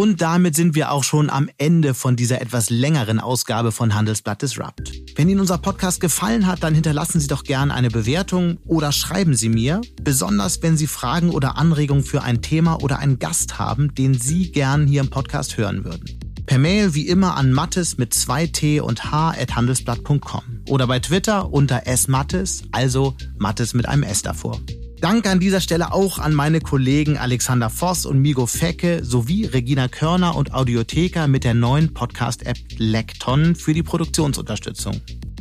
[0.00, 4.40] Und damit sind wir auch schon am Ende von dieser etwas längeren Ausgabe von Handelsblatt
[4.40, 4.90] Disrupt.
[5.14, 9.34] Wenn Ihnen unser Podcast gefallen hat, dann hinterlassen Sie doch gerne eine Bewertung oder schreiben
[9.34, 13.94] Sie mir, besonders wenn Sie Fragen oder Anregungen für ein Thema oder einen Gast haben,
[13.94, 16.18] den Sie gern hier im Podcast hören würden.
[16.46, 21.52] Per Mail wie immer an mattes mit 2t und h at handelsblatt.com oder bei Twitter
[21.52, 24.58] unter smattes, also Mattes mit einem S davor.
[25.00, 29.88] Danke an dieser Stelle auch an meine Kollegen Alexander Voss und Migo Fecke sowie Regina
[29.88, 35.00] Körner und Audiotheka mit der neuen Podcast-App Lekton für die Produktionsunterstützung.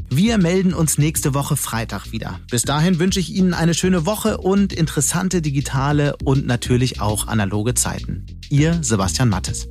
[0.10, 2.39] Wir melden uns nächste Woche Freitag wieder.
[2.49, 7.74] Bis dahin wünsche ich Ihnen eine schöne Woche und interessante digitale und natürlich auch analoge
[7.74, 8.26] Zeiten.
[8.49, 9.68] Ihr Sebastian Mattes.